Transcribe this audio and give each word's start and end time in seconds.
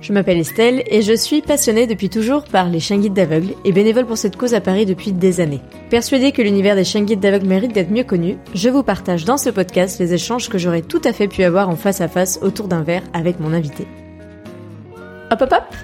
Je 0.00 0.12
m'appelle 0.12 0.38
Estelle 0.38 0.84
et 0.86 1.02
je 1.02 1.14
suis 1.14 1.42
passionnée 1.42 1.86
depuis 1.86 2.08
toujours 2.08 2.44
par 2.44 2.68
les 2.68 2.80
chiens 2.80 2.98
guides 2.98 3.14
d'aveugles 3.14 3.54
et 3.64 3.72
bénévole 3.72 4.06
pour 4.06 4.18
cette 4.18 4.36
cause 4.36 4.54
à 4.54 4.60
Paris 4.60 4.86
depuis 4.86 5.12
des 5.12 5.40
années. 5.40 5.62
Persuadée 5.90 6.32
que 6.32 6.42
l'univers 6.42 6.76
des 6.76 6.84
chiens 6.84 7.02
guides 7.02 7.20
d'aveugles 7.20 7.46
mérite 7.46 7.72
d'être 7.72 7.90
mieux 7.90 8.04
connu, 8.04 8.36
je 8.54 8.68
vous 8.68 8.82
partage 8.82 9.24
dans 9.24 9.38
ce 9.38 9.50
podcast 9.50 9.98
les 9.98 10.14
échanges 10.14 10.48
que 10.48 10.58
j'aurais 10.58 10.82
tout 10.82 11.00
à 11.04 11.12
fait 11.12 11.28
pu 11.28 11.42
avoir 11.42 11.68
en 11.68 11.76
face 11.76 12.00
à 12.00 12.08
face 12.08 12.38
autour 12.42 12.68
d'un 12.68 12.82
verre 12.82 13.02
avec 13.14 13.40
mon 13.40 13.52
invité. 13.52 13.86
Hop 15.32 15.42
hop 15.42 15.52
hop 15.52 15.74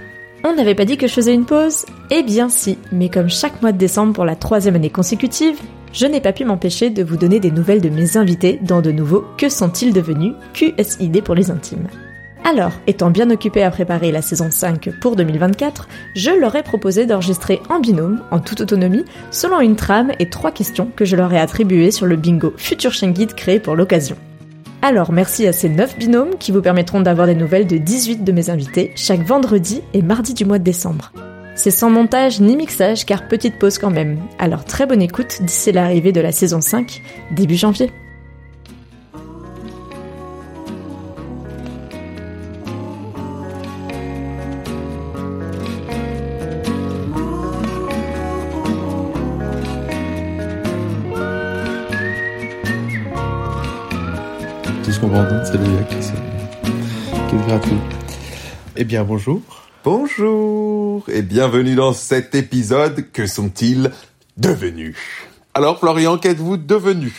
On 0.44 0.54
n'avait 0.54 0.74
pas 0.74 0.84
dit 0.84 0.98
que 0.98 1.08
je 1.08 1.14
faisais 1.14 1.34
une 1.34 1.46
pause 1.46 1.84
Eh 2.10 2.22
bien 2.22 2.48
si, 2.48 2.78
mais 2.92 3.08
comme 3.08 3.30
chaque 3.30 3.60
mois 3.62 3.72
de 3.72 3.78
décembre 3.78 4.12
pour 4.12 4.24
la 4.24 4.36
troisième 4.36 4.76
année 4.76 4.90
consécutive, 4.90 5.58
je 5.92 6.06
n'ai 6.06 6.20
pas 6.20 6.32
pu 6.32 6.44
m'empêcher 6.44 6.90
de 6.90 7.02
vous 7.02 7.16
donner 7.16 7.40
des 7.40 7.50
nouvelles 7.50 7.80
de 7.80 7.88
mes 7.88 8.16
invités 8.16 8.58
dans 8.62 8.82
de 8.82 8.92
nouveaux 8.92 9.24
Que 9.36 9.48
sont-ils 9.48 9.92
devenus 9.92 10.34
QSID 10.54 11.22
pour 11.22 11.34
les 11.34 11.50
intimes. 11.50 11.88
Alors, 12.44 12.72
étant 12.88 13.10
bien 13.10 13.30
occupé 13.30 13.62
à 13.62 13.70
préparer 13.70 14.10
la 14.10 14.20
saison 14.20 14.50
5 14.50 14.90
pour 15.00 15.14
2024, 15.14 15.88
je 16.16 16.30
leur 16.30 16.56
ai 16.56 16.64
proposé 16.64 17.06
d'enregistrer 17.06 17.60
en 17.68 17.78
binôme, 17.78 18.20
en 18.32 18.40
toute 18.40 18.60
autonomie, 18.60 19.04
selon 19.30 19.60
une 19.60 19.76
trame 19.76 20.10
et 20.18 20.28
trois 20.28 20.50
questions 20.50 20.90
que 20.96 21.04
je 21.04 21.14
leur 21.14 21.32
ai 21.32 21.38
attribuées 21.38 21.92
sur 21.92 22.06
le 22.06 22.16
bingo 22.16 22.52
Future 22.56 22.92
Chien 22.92 23.12
créé 23.12 23.60
pour 23.60 23.76
l'occasion. 23.76 24.16
Alors 24.82 25.12
merci 25.12 25.46
à 25.46 25.52
ces 25.52 25.68
9 25.68 25.96
binômes 25.96 26.36
qui 26.40 26.50
vous 26.50 26.60
permettront 26.60 27.00
d'avoir 27.00 27.28
des 27.28 27.36
nouvelles 27.36 27.68
de 27.68 27.76
18 27.76 28.24
de 28.24 28.32
mes 28.32 28.50
invités 28.50 28.90
chaque 28.96 29.24
vendredi 29.24 29.80
et 29.94 30.02
mardi 30.02 30.34
du 30.34 30.44
mois 30.44 30.58
de 30.58 30.64
décembre. 30.64 31.12
C'est 31.54 31.70
sans 31.70 31.90
montage 31.90 32.40
ni 32.40 32.56
mixage 32.56 33.06
car 33.06 33.28
petite 33.28 33.60
pause 33.60 33.78
quand 33.78 33.90
même. 33.90 34.18
Alors 34.40 34.64
très 34.64 34.86
bonne 34.86 35.02
écoute 35.02 35.42
d'ici 35.42 35.70
l'arrivée 35.70 36.10
de 36.10 36.20
la 36.20 36.32
saison 36.32 36.60
5, 36.60 37.02
début 37.30 37.54
janvier. 37.54 37.92
Bien, 58.92 59.04
bonjour. 59.04 59.40
Bonjour 59.84 61.02
et 61.08 61.22
bienvenue 61.22 61.74
dans 61.74 61.94
cet 61.94 62.34
épisode. 62.34 63.10
Que 63.10 63.26
sont-ils 63.26 63.90
devenus? 64.36 64.98
Alors, 65.54 65.78
Florian, 65.78 66.18
qu'êtes-vous 66.18 66.58
devenu? 66.58 67.10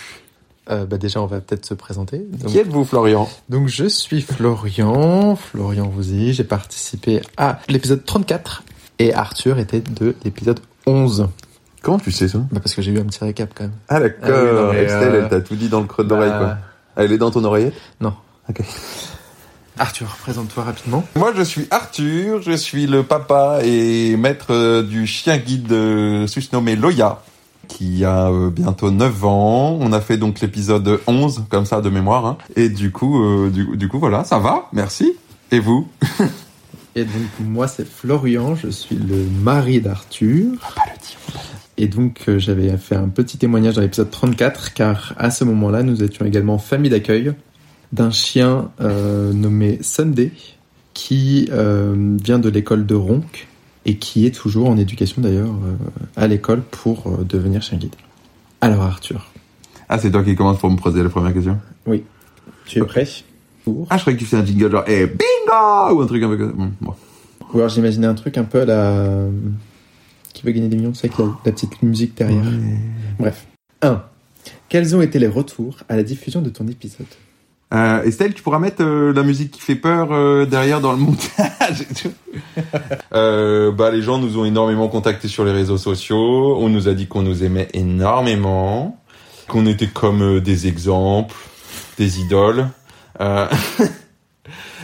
Euh, 0.70 0.86
bah 0.86 1.00
déjà, 1.00 1.20
on 1.20 1.26
va 1.26 1.42
peut-être 1.42 1.66
se 1.66 1.74
présenter. 1.74 2.28
Qui 2.46 2.60
êtes-vous, 2.60 2.86
Florian? 2.86 3.28
Donc, 3.50 3.70
je 3.70 3.86
suis 3.86 4.22
Florian, 4.22 5.36
Florian 5.36 5.88
Vouzy. 5.88 6.34
J'ai 6.34 6.44
participé 6.44 7.22
à 7.38 7.60
l'épisode 7.68 8.06
34 8.06 8.62
et 9.00 9.12
Arthur 9.12 9.58
était 9.58 9.82
de 9.82 10.16
l'épisode 10.24 10.60
11. 10.86 11.28
Comment 11.82 11.98
tu 11.98 12.12
sais 12.12 12.28
ça? 12.28 12.38
Bah 12.52 12.60
Parce 12.62 12.76
que 12.76 12.84
j'ai 12.84 12.92
eu 12.92 13.00
un 13.00 13.06
petit 13.06 13.24
récap 13.24 13.50
quand 13.56 13.64
même. 13.64 13.74
Ah 13.90 14.00
d'accord, 14.00 14.74
ah 14.74 14.78
Estelle, 14.78 15.16
elle 15.24 15.28
t'a 15.28 15.42
tout 15.42 15.56
dit 15.56 15.70
dans 15.70 15.82
le 15.82 15.88
creux 15.88 16.04
de 16.04 16.10
l'oreille, 16.10 16.30
bah, 16.30 16.60
quoi. 16.96 17.04
Elle 17.04 17.12
est 17.12 17.18
dans 17.18 17.32
ton 17.32 17.44
oreillette? 17.44 17.74
Non. 18.00 18.14
Ok. 18.48 18.62
Arthur, 19.80 20.16
présente-toi 20.22 20.64
rapidement. 20.64 21.04
Moi, 21.16 21.34
je 21.36 21.42
suis 21.42 21.68
Arthur, 21.72 22.42
je 22.42 22.52
suis 22.52 22.86
le 22.86 23.02
papa 23.04 23.60
et 23.64 24.16
maître 24.18 24.84
du 24.84 25.08
chien 25.08 25.38
guide 25.38 25.72
euh, 25.72 26.28
susnommé 26.28 26.76
Loya, 26.76 27.24
qui 27.68 28.06
a 28.06 28.30
euh, 28.30 28.52
bientôt 28.52 28.92
9 28.92 29.26
ans. 29.26 29.78
On 29.82 29.92
a 29.92 30.00
fait 30.00 30.18
donc 30.18 30.42
l'épisode 30.42 31.00
11, 31.08 31.46
comme 31.50 31.66
ça, 31.66 31.82
de 31.82 31.90
mémoire. 31.90 32.26
Hein. 32.26 32.38
Et 32.56 32.70
du 32.70 32.92
coup, 32.92 33.24
euh, 33.24 33.50
du, 33.50 33.88
coup, 33.88 33.98
voilà, 33.98 34.24
ça 34.24 34.38
va, 34.38 34.70
merci. 34.74 35.14
Et 35.52 35.60
vous? 35.60 35.88
Et 36.96 37.06
donc, 37.06 37.30
moi, 37.40 37.68
c'est 37.68 37.88
Florian, 37.88 38.56
je 38.56 38.68
suis 38.68 38.96
le 38.96 39.26
mari 39.42 39.82
d'Arthur. 39.82 40.52
pas 40.76 40.84
le 40.86 41.00
dire. 41.00 41.18
Et 41.78 41.88
donc 41.88 42.26
euh, 42.28 42.38
j'avais 42.38 42.78
fait 42.78 42.96
un 42.96 43.10
petit 43.10 43.38
témoignage 43.38 43.76
dans 43.76 43.82
l'épisode 43.82 44.12
34 44.12 44.74
car 44.74 45.14
à 45.18 45.32
ce 45.32 45.44
moment-là 45.44 45.82
nous 45.82 46.04
étions 46.04 46.26
également 46.26 46.60
famille 46.60 46.92
d'accueil 46.92 47.34
d'un 47.94 48.12
chien 48.12 48.72
euh, 48.82 49.32
nommé 49.32 49.80
Sunday 49.82 50.32
qui 50.94 51.48
euh, 51.52 52.18
vient 52.22 52.40
de 52.40 52.50
l'école 52.50 52.86
de 52.86 52.96
Ronc 52.96 53.48
et 53.86 53.98
qui 53.98 54.26
est 54.26 54.32
toujours 54.32 54.70
en 54.70 54.78
éducation 54.78 55.22
d'ailleurs 55.22 55.54
à 56.16 56.28
l'école 56.28 56.62
pour 56.62 57.18
devenir 57.24 57.62
chien 57.62 57.78
guide. 57.78 57.96
Alors 58.62 58.84
Arthur. 58.84 59.32
Ah 59.90 59.98
c'est 59.98 60.12
toi 60.12 60.24
qui 60.24 60.36
commences 60.36 60.60
pour 60.60 60.70
me 60.70 60.78
poser 60.78 61.04
la 61.04 61.10
première 61.10 61.34
question? 61.34 61.60
Oui. 61.86 62.04
Tu 62.66 62.80
es 62.80 62.84
prêt 62.84 63.08
Ah 63.90 63.98
je 63.98 64.02
croyais 64.02 64.18
que 64.18 64.24
tu 64.24 64.26
faisais 64.26 64.42
un 64.42 64.46
jingle 64.46 64.72
genre 64.72 64.84
eh, 64.88 65.06
bingo 65.06 65.96
ou 65.96 66.02
un 66.02 66.06
truc 66.06 66.24
un 66.24 66.30
peu 66.30 66.54
bon, 66.80 66.94
Ou 67.54 67.58
alors 67.58 67.70
j'imaginais 67.70 68.08
un 68.08 68.16
truc 68.16 68.38
un 68.38 68.44
peu 68.44 68.62
à 68.62 68.66
la 68.66 69.28
qui 70.34 70.44
veut 70.44 70.52
gagner 70.52 70.68
des 70.68 70.78
millions, 70.78 70.94
c'est 70.94 71.14
avec 71.14 71.18
la, 71.46 71.52
petite 71.52 71.82
musique 71.84 72.18
derrière. 72.18 72.44
Bref. 73.20 73.46
1. 73.82 74.04
Quels 74.68 74.96
ont 74.96 75.02
été 75.02 75.20
les 75.20 75.28
retours 75.28 75.78
à 75.88 75.96
la 75.96 76.04
diffusion 76.04 76.42
de 76.42 76.50
ton 76.50 76.68
épisode? 76.68 77.06
Euh, 77.74 78.04
Estelle, 78.04 78.34
tu 78.34 78.44
pourras 78.44 78.60
mettre 78.60 78.84
euh, 78.84 79.14
la 79.14 79.24
musique 79.24 79.52
qui 79.52 79.62
fait 79.62 79.76
peur 79.76 80.10
euh, 80.12 80.46
derrière 80.46 80.82
dans 80.82 80.92
le 80.92 80.98
montage. 80.98 81.86
euh, 83.14 83.72
bah, 83.72 83.92
les 83.92 84.02
gens 84.02 84.18
nous 84.18 84.38
ont 84.38 84.46
énormément 84.46 84.88
contactés 84.88 85.28
sur 85.28 85.46
les 85.46 85.52
réseaux 85.52 85.78
sociaux. 85.78 86.58
On 86.60 86.70
nous 86.70 86.88
a 86.88 86.94
dit 86.94 87.08
qu'on 87.08 87.24
nous 87.24 87.44
aimait 87.44 87.70
énormément, 87.74 89.00
qu'on 89.48 89.66
était 89.66 89.88
comme 89.88 90.40
des 90.40 90.68
exemples, 90.68 91.36
des 91.98 92.20
idoles. 92.20 92.68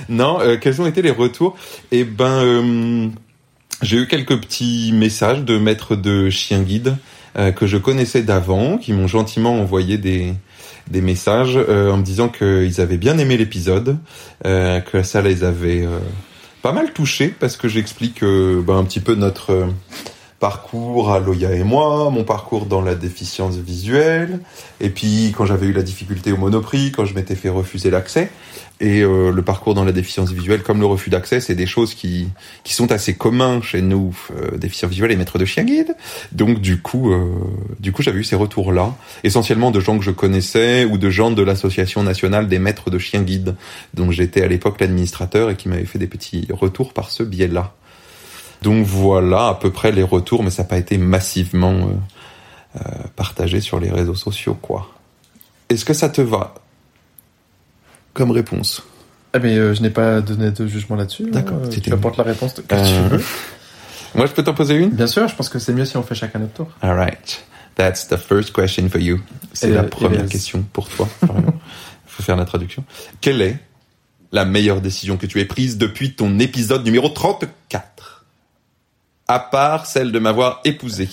non, 0.09 0.39
quels 0.61 0.81
ont 0.81 0.85
été 0.85 1.01
les 1.01 1.11
retours? 1.11 1.57
Eh 1.91 2.03
ben 2.03 3.11
j'ai 3.81 3.97
eu 3.97 4.07
quelques 4.07 4.39
petits 4.39 4.91
messages 4.93 5.43
de 5.43 5.57
maîtres 5.57 5.95
de 5.95 6.29
chiens 6.29 6.61
guides 6.61 6.97
euh, 7.37 7.51
que 7.51 7.67
je 7.67 7.77
connaissais 7.77 8.23
d'avant, 8.23 8.77
qui 8.77 8.91
m'ont 8.91 9.07
gentiment 9.07 9.53
envoyé 9.59 9.97
des, 9.97 10.33
des 10.89 11.01
messages 11.01 11.57
euh, 11.57 11.91
en 11.91 11.97
me 11.97 12.03
disant 12.03 12.29
qu'ils 12.29 12.81
avaient 12.81 12.97
bien 12.97 13.17
aimé 13.17 13.37
l'épisode, 13.37 13.97
euh, 14.45 14.79
que 14.79 15.03
ça 15.03 15.21
les 15.21 15.43
avait 15.43 15.87
pas 16.61 16.71
mal 16.71 16.91
touchés 16.93 17.33
parce 17.39 17.57
que 17.57 17.67
j'explique 17.67 18.21
ben, 18.21 18.77
un 18.77 18.83
petit 18.83 18.99
peu 18.99 19.15
notre 19.15 19.69
parcours 20.39 21.11
à 21.11 21.19
Loya 21.19 21.53
et 21.53 21.63
moi, 21.63 22.09
mon 22.09 22.23
parcours 22.23 22.65
dans 22.65 22.81
la 22.81 22.95
déficience 22.95 23.57
visuelle, 23.57 24.39
et 24.79 24.89
puis 24.89 25.33
quand 25.37 25.45
j'avais 25.45 25.67
eu 25.67 25.73
la 25.73 25.83
difficulté 25.83 26.31
au 26.31 26.37
monoprix, 26.37 26.91
quand 26.91 27.05
je 27.05 27.13
m'étais 27.13 27.35
fait 27.35 27.49
refuser 27.49 27.89
l'accès, 27.89 28.29
et 28.81 29.01
euh, 29.01 29.31
le 29.31 29.41
parcours 29.41 29.73
dans 29.73 29.83
la 29.83 29.91
déficience 29.91 30.31
visuelle, 30.31 30.63
comme 30.63 30.79
le 30.79 30.85
refus 30.85 31.09
d'accès, 31.09 31.41
c'est 31.41 31.55
des 31.55 31.65
choses 31.65 31.93
qui 31.93 32.29
qui 32.63 32.73
sont 32.73 32.91
assez 32.91 33.15
communs 33.15 33.61
chez 33.61 33.81
nous, 33.81 34.15
euh, 34.31 34.57
déficients 34.57 34.87
visuels 34.87 35.11
et 35.11 35.17
maîtres 35.17 35.37
de 35.37 35.45
chien 35.45 35.63
guide. 35.63 35.95
Donc 36.31 36.61
du 36.61 36.81
coup, 36.81 37.11
euh, 37.11 37.25
du 37.79 37.91
coup, 37.91 38.01
j'avais 38.01 38.19
eu 38.19 38.23
ces 38.23 38.37
retours-là, 38.37 38.95
essentiellement 39.23 39.71
de 39.71 39.81
gens 39.81 39.97
que 39.97 40.05
je 40.05 40.11
connaissais 40.11 40.85
ou 40.85 40.97
de 40.97 41.09
gens 41.09 41.31
de 41.31 41.43
l'association 41.43 42.03
nationale 42.03 42.47
des 42.47 42.59
maîtres 42.59 42.89
de 42.89 42.99
chien 42.99 43.21
guide, 43.21 43.55
dont 43.93 44.11
j'étais 44.11 44.41
à 44.43 44.47
l'époque 44.47 44.79
l'administrateur 44.79 45.49
et 45.49 45.55
qui 45.55 45.67
m'avaient 45.67 45.85
fait 45.85 45.99
des 45.99 46.07
petits 46.07 46.47
retours 46.49 46.93
par 46.93 47.11
ce 47.11 47.23
biais-là. 47.23 47.73
Donc 48.61 48.85
voilà 48.85 49.47
à 49.49 49.53
peu 49.55 49.71
près 49.71 49.91
les 49.91 50.03
retours, 50.03 50.43
mais 50.43 50.49
ça 50.49 50.63
n'a 50.63 50.69
pas 50.69 50.77
été 50.77 50.97
massivement 50.97 51.71
euh, 51.73 52.79
euh, 52.81 52.81
partagé 53.15 53.61
sur 53.61 53.79
les 53.79 53.89
réseaux 53.89 54.15
sociaux, 54.15 54.55
quoi. 54.61 54.89
Est-ce 55.69 55.85
que 55.85 55.93
ça 55.93 56.09
te 56.09 56.21
va 56.21 56.53
comme 58.13 58.31
réponse? 58.31 58.83
Ah 59.33 59.39
mais 59.39 59.55
euh, 59.55 59.73
je 59.75 59.81
n'ai 59.81 59.91
pas 59.91 60.21
donné 60.21 60.51
de 60.51 60.67
jugement 60.67 60.95
là-dessus. 60.95 61.23
hein. 61.27 61.31
D'accord, 61.31 61.59
Euh, 61.61 61.65
c'était- 61.71 61.81
Tu 61.89 61.93
apportes 61.93 62.17
la 62.17 62.23
réponse 62.23 62.53
que 62.53 62.61
Euh, 62.75 62.83
tu 62.83 63.09
veux. 63.15 63.23
Moi, 64.15 64.25
je 64.25 64.31
peux 64.31 64.43
t'en 64.43 64.55
poser 64.55 64.73
une? 64.75 64.89
Bien 64.89 65.05
sûr, 65.07 65.27
je 65.27 65.35
pense 65.35 65.49
que 65.49 65.59
c'est 65.59 65.71
mieux 65.73 65.85
si 65.85 65.95
on 65.95 66.01
fait 66.03 66.15
chacun 66.15 66.39
notre 66.39 66.53
tour. 66.53 66.67
All 66.81 66.95
right. 66.97 67.45
That's 67.75 68.07
the 68.07 68.17
first 68.17 68.51
question 68.53 68.89
for 68.89 68.99
you. 68.99 69.19
C'est 69.53 69.69
la 69.69 69.83
première 69.83 70.25
question 70.25 70.65
pour 70.73 70.89
toi. 70.89 71.07
Il 71.21 71.29
faut 72.07 72.23
faire 72.23 72.35
la 72.35 72.45
traduction. 72.45 72.83
Quelle 73.21 73.41
est 73.43 73.57
la 74.31 74.45
meilleure 74.45 74.81
décision 74.81 75.15
que 75.17 75.27
tu 75.27 75.39
aies 75.39 75.45
prise 75.45 75.77
depuis 75.77 76.15
ton 76.15 76.39
épisode 76.39 76.83
numéro 76.83 77.07
34 77.09 77.51
À 79.29 79.37
part 79.37 79.85
celle 79.85 80.11
de 80.11 80.17
m'avoir 80.17 80.59
épousé. 80.65 81.07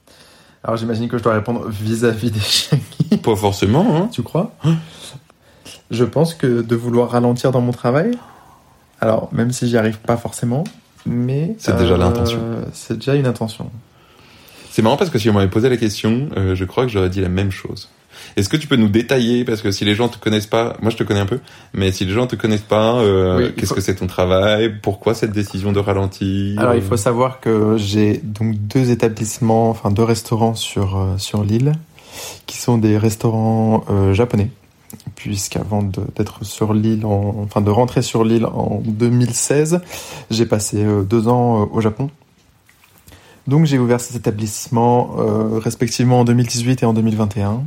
Alors 0.64 0.78
j'imagine 0.78 1.08
que 1.08 1.18
je 1.18 1.22
dois 1.22 1.34
répondre 1.34 1.68
vis-à-vis 1.68 2.30
des 2.30 2.40
chiens. 2.40 2.78
Pas 3.22 3.36
forcément, 3.36 3.96
hein 3.96 4.08
Tu 4.10 4.22
crois? 4.22 4.52
Je 5.90 6.04
pense 6.04 6.32
que 6.32 6.62
de 6.62 6.74
vouloir 6.74 7.10
ralentir 7.10 7.52
dans 7.52 7.60
mon 7.60 7.72
travail, 7.72 8.12
alors 9.00 9.28
même 9.32 9.52
si 9.52 9.68
j'y 9.68 9.76
arrive 9.76 9.98
pas 9.98 10.16
forcément, 10.16 10.64
mais 11.04 11.54
C'est 11.58 11.76
déjà 11.76 11.98
l'intention. 11.98 12.40
C'est 12.72 12.96
déjà 12.96 13.14
une 13.14 13.26
intention. 13.26 13.70
C'est 14.70 14.82
marrant 14.82 14.96
parce 14.96 15.10
que 15.10 15.18
si 15.18 15.28
on 15.28 15.32
m'avait 15.34 15.50
posé 15.50 15.68
la 15.68 15.76
question, 15.76 16.28
euh, 16.36 16.54
je 16.54 16.64
crois 16.64 16.84
que 16.84 16.90
j'aurais 16.90 17.10
dit 17.10 17.20
la 17.20 17.28
même 17.28 17.50
chose. 17.50 17.88
Est-ce 18.36 18.48
que 18.48 18.56
tu 18.56 18.66
peux 18.68 18.76
nous 18.76 18.88
détailler 18.88 19.44
parce 19.44 19.62
que 19.62 19.70
si 19.72 19.84
les 19.84 19.94
gens 19.94 20.08
te 20.08 20.18
connaissent 20.18 20.46
pas, 20.46 20.76
moi 20.80 20.90
je 20.90 20.96
te 20.96 21.02
connais 21.02 21.20
un 21.20 21.26
peu, 21.26 21.40
mais 21.74 21.90
si 21.90 22.04
les 22.04 22.12
gens 22.12 22.26
te 22.26 22.36
connaissent 22.36 22.60
pas, 22.60 22.96
euh, 22.96 23.38
Oui, 23.38 23.52
qu'est-ce 23.56 23.66
faut- 23.70 23.74
que 23.74 23.80
c'est 23.80 23.96
ton 23.96 24.06
travail? 24.06 24.72
Pourquoi 24.82 25.14
cette 25.14 25.32
décision 25.32 25.72
de 25.72 25.80
ralentir? 25.80 26.60
Alors 26.60 26.74
il 26.74 26.82
faut 26.82 26.96
savoir 26.96 27.40
que 27.40 27.76
j'ai 27.78 28.18
donc 28.22 28.54
deux 28.56 28.90
établissements, 28.90 29.70
enfin 29.70 29.90
deux 29.90 30.04
restaurants 30.04 30.54
sur 30.54 30.96
euh, 30.98 31.18
sur 31.18 31.42
l'île, 31.42 31.72
qui 32.46 32.56
sont 32.58 32.78
des 32.78 32.96
restaurants 32.98 33.84
euh, 33.90 34.12
japonais. 34.14 34.50
Puisqu'avant 35.16 35.82
d'être 35.82 36.44
sur 36.44 36.74
l'île, 36.74 37.06
en- 37.06 37.36
enfin 37.44 37.60
de 37.60 37.70
rentrer 37.70 38.02
sur 38.02 38.24
l'île 38.24 38.44
en 38.46 38.82
2016, 38.84 39.80
j'ai 40.30 40.46
passé 40.46 40.84
euh, 40.84 41.02
deux 41.02 41.28
ans 41.28 41.62
euh, 41.62 41.66
au 41.72 41.80
Japon. 41.80 42.10
Donc 43.50 43.66
j'ai 43.66 43.80
ouvert 43.80 44.00
ces 44.00 44.16
établissements 44.16 45.16
euh, 45.18 45.58
respectivement 45.58 46.20
en 46.20 46.24
2018 46.24 46.84
et 46.84 46.86
en 46.86 46.94
2021. 46.94 47.64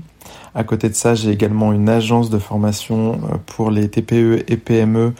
À 0.56 0.64
côté 0.64 0.88
de 0.88 0.94
ça, 0.94 1.14
j'ai 1.14 1.30
également 1.30 1.74
une 1.74 1.90
agence 1.90 2.30
de 2.30 2.40
formation 2.40 3.16
euh, 3.16 3.36
pour 3.46 3.70
les 3.70 3.90
TPE 3.90 4.46
et 4.48 4.56
PME 4.56 5.14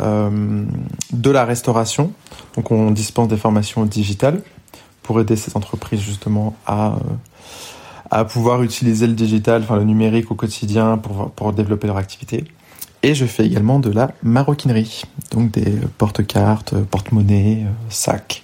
euh, 0.00 0.64
de 1.12 1.30
la 1.30 1.44
restauration. 1.44 2.12
Donc 2.56 2.72
on 2.72 2.90
dispense 2.90 3.28
des 3.28 3.36
formations 3.36 3.84
digitales 3.84 4.42
pour 5.04 5.20
aider 5.20 5.36
ces 5.36 5.56
entreprises 5.56 6.00
justement 6.00 6.56
à, 6.66 6.88
euh, 6.94 6.98
à 8.10 8.24
pouvoir 8.24 8.64
utiliser 8.64 9.06
le 9.06 9.14
digital, 9.14 9.62
enfin 9.62 9.76
le 9.76 9.84
numérique 9.84 10.32
au 10.32 10.34
quotidien 10.34 10.98
pour, 10.98 11.30
pour 11.30 11.52
développer 11.52 11.86
leur 11.86 11.98
activité. 11.98 12.46
Et 13.04 13.14
je 13.14 13.26
fais 13.26 13.46
également 13.46 13.78
de 13.78 13.92
la 13.92 14.10
maroquinerie, 14.24 15.04
donc 15.30 15.52
des 15.52 15.72
porte-cartes, 15.98 16.74
porte-monnaie, 16.74 17.62
euh, 17.64 17.70
sacs, 17.90 18.42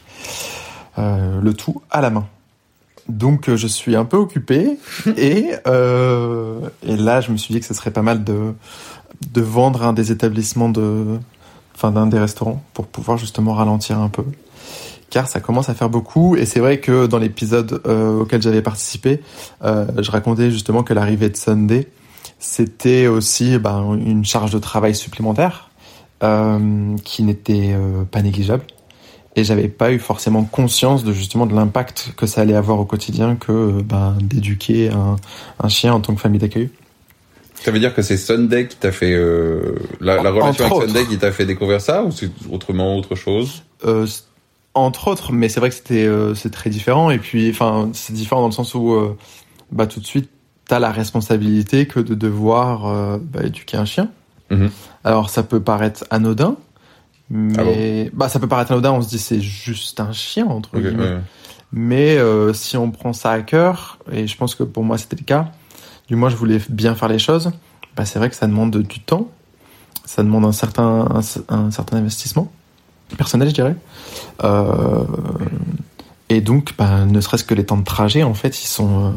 euh, 0.98 1.40
le 1.40 1.54
tout 1.54 1.82
à 1.90 2.00
la 2.00 2.10
main. 2.10 2.26
Donc 3.08 3.48
euh, 3.48 3.56
je 3.56 3.66
suis 3.66 3.94
un 3.94 4.04
peu 4.04 4.16
occupé 4.16 4.78
et, 5.16 5.52
euh, 5.66 6.60
et 6.82 6.96
là 6.96 7.20
je 7.20 7.30
me 7.30 7.36
suis 7.36 7.54
dit 7.54 7.60
que 7.60 7.66
ce 7.66 7.74
serait 7.74 7.92
pas 7.92 8.02
mal 8.02 8.24
de, 8.24 8.52
de 9.32 9.40
vendre 9.40 9.84
un 9.84 9.92
des 9.92 10.10
établissements 10.10 10.68
de, 10.68 11.18
enfin 11.74 11.92
d'un 11.92 12.06
des 12.06 12.18
restaurants 12.18 12.62
pour 12.74 12.86
pouvoir 12.86 13.18
justement 13.18 13.54
ralentir 13.54 13.98
un 13.98 14.08
peu 14.08 14.24
car 15.10 15.28
ça 15.28 15.40
commence 15.40 15.68
à 15.68 15.74
faire 15.74 15.88
beaucoup 15.88 16.36
et 16.36 16.46
c'est 16.46 16.60
vrai 16.60 16.80
que 16.80 17.06
dans 17.06 17.18
l'épisode 17.18 17.80
euh, 17.86 18.20
auquel 18.20 18.42
j'avais 18.42 18.62
participé 18.62 19.20
euh, 19.62 19.86
je 19.98 20.10
racontais 20.10 20.50
justement 20.50 20.82
que 20.82 20.94
l'arrivée 20.94 21.28
de 21.28 21.36
Sunday 21.36 21.88
c'était 22.38 23.06
aussi 23.06 23.58
ben, 23.58 23.94
une 23.94 24.24
charge 24.24 24.50
de 24.50 24.58
travail 24.58 24.94
supplémentaire 24.94 25.70
euh, 26.22 26.96
qui 27.04 27.22
n'était 27.22 27.76
pas 28.10 28.22
négligeable 28.22 28.64
et 29.36 29.44
j'avais 29.44 29.68
pas 29.68 29.92
eu 29.92 29.98
forcément 29.98 30.44
conscience 30.44 31.04
de 31.04 31.12
justement 31.12 31.44
de 31.46 31.54
l'impact 31.54 32.12
que 32.16 32.26
ça 32.26 32.40
allait 32.40 32.54
avoir 32.54 32.80
au 32.80 32.86
quotidien 32.86 33.36
que 33.36 33.52
euh, 33.52 33.82
ben, 33.84 34.16
d'éduquer 34.20 34.88
un, 34.88 35.16
un 35.60 35.68
chien 35.68 35.92
en 35.92 36.00
tant 36.00 36.14
que 36.14 36.20
famille 36.20 36.40
d'accueil 36.40 36.70
Ça 37.62 37.70
veut 37.70 37.78
dire 37.78 37.94
que 37.94 38.00
c'est 38.00 38.16
Sunday 38.16 38.66
qui 38.66 38.76
t'a 38.76 38.92
fait 38.92 39.12
euh, 39.12 39.74
la, 40.00 40.18
relation 40.22 40.64
entre 40.64 40.76
avec 40.76 40.88
Sunday 40.88 41.06
qui 41.06 41.18
t'a 41.18 41.32
fait 41.32 41.44
découvrir 41.44 41.82
ça 41.82 42.02
ou 42.02 42.10
c'est 42.10 42.30
autrement 42.50 42.96
autre 42.96 43.14
chose? 43.14 43.62
Euh, 43.84 44.06
entre 44.72 45.08
autres, 45.08 45.32
mais 45.32 45.50
c'est 45.50 45.60
vrai 45.60 45.68
que 45.68 45.76
c'était 45.76 46.06
euh, 46.06 46.34
c'est 46.34 46.50
très 46.50 46.70
différent. 46.70 47.10
Et 47.10 47.18
puis, 47.18 47.50
enfin, 47.50 47.90
c'est 47.92 48.14
différent 48.14 48.40
dans 48.40 48.48
le 48.48 48.52
sens 48.52 48.74
où, 48.74 48.94
bah, 49.70 49.86
tout 49.86 50.00
de 50.00 50.06
suite, 50.06 50.30
t'as 50.66 50.78
la 50.78 50.90
responsabilité 50.90 51.86
que 51.86 52.00
de 52.00 52.14
devoir 52.14 53.18
bah, 53.18 53.40
éduquer 53.44 53.76
un 53.76 53.86
chien. 53.86 54.10
Mhm. 54.50 54.70
Alors, 55.04 55.30
ça 55.30 55.42
peut 55.42 55.60
paraître 55.60 56.04
anodin, 56.10 56.56
mais 57.30 57.54
Ah 57.58 57.64
bon 57.64 58.10
bah, 58.12 58.28
ça 58.28 58.38
peut 58.38 58.48
paraître 58.48 58.72
anodin. 58.72 58.92
On 58.92 59.02
se 59.02 59.08
dit 59.08 59.18
c'est 59.18 59.40
juste 59.40 60.00
un 60.00 60.12
chien 60.12 60.46
entre 60.46 60.78
guillemets. 60.78 61.02
ouais. 61.02 61.20
Mais 61.72 62.16
euh, 62.16 62.52
si 62.52 62.76
on 62.76 62.90
prend 62.90 63.12
ça 63.12 63.32
à 63.32 63.40
cœur, 63.40 63.98
et 64.12 64.26
je 64.26 64.36
pense 64.36 64.54
que 64.54 64.62
pour 64.62 64.84
moi 64.84 64.98
c'était 64.98 65.16
le 65.16 65.24
cas, 65.24 65.50
du 66.08 66.16
moins 66.16 66.28
je 66.28 66.36
voulais 66.36 66.60
bien 66.68 66.94
faire 66.94 67.08
les 67.08 67.18
choses, 67.18 67.50
bah 67.96 68.04
c'est 68.04 68.18
vrai 68.18 68.30
que 68.30 68.36
ça 68.36 68.46
demande 68.46 68.76
du 68.76 69.00
temps, 69.00 69.28
ça 70.04 70.22
demande 70.22 70.44
un 70.44 70.52
certain, 70.52 71.08
un, 71.10 71.54
un 71.54 71.70
certain 71.70 71.96
investissement 71.96 72.50
personnel, 73.16 73.48
je 73.48 73.54
dirais. 73.54 73.76
Euh, 74.44 75.04
et 76.28 76.40
donc, 76.40 76.74
bah, 76.76 77.04
ne 77.04 77.20
serait-ce 77.20 77.44
que 77.44 77.54
les 77.54 77.64
temps 77.64 77.76
de 77.76 77.84
trajet, 77.84 78.22
en 78.24 78.34
fait, 78.34 78.62
ils 78.62 78.66
sont 78.66 79.06
euh, 79.06 79.10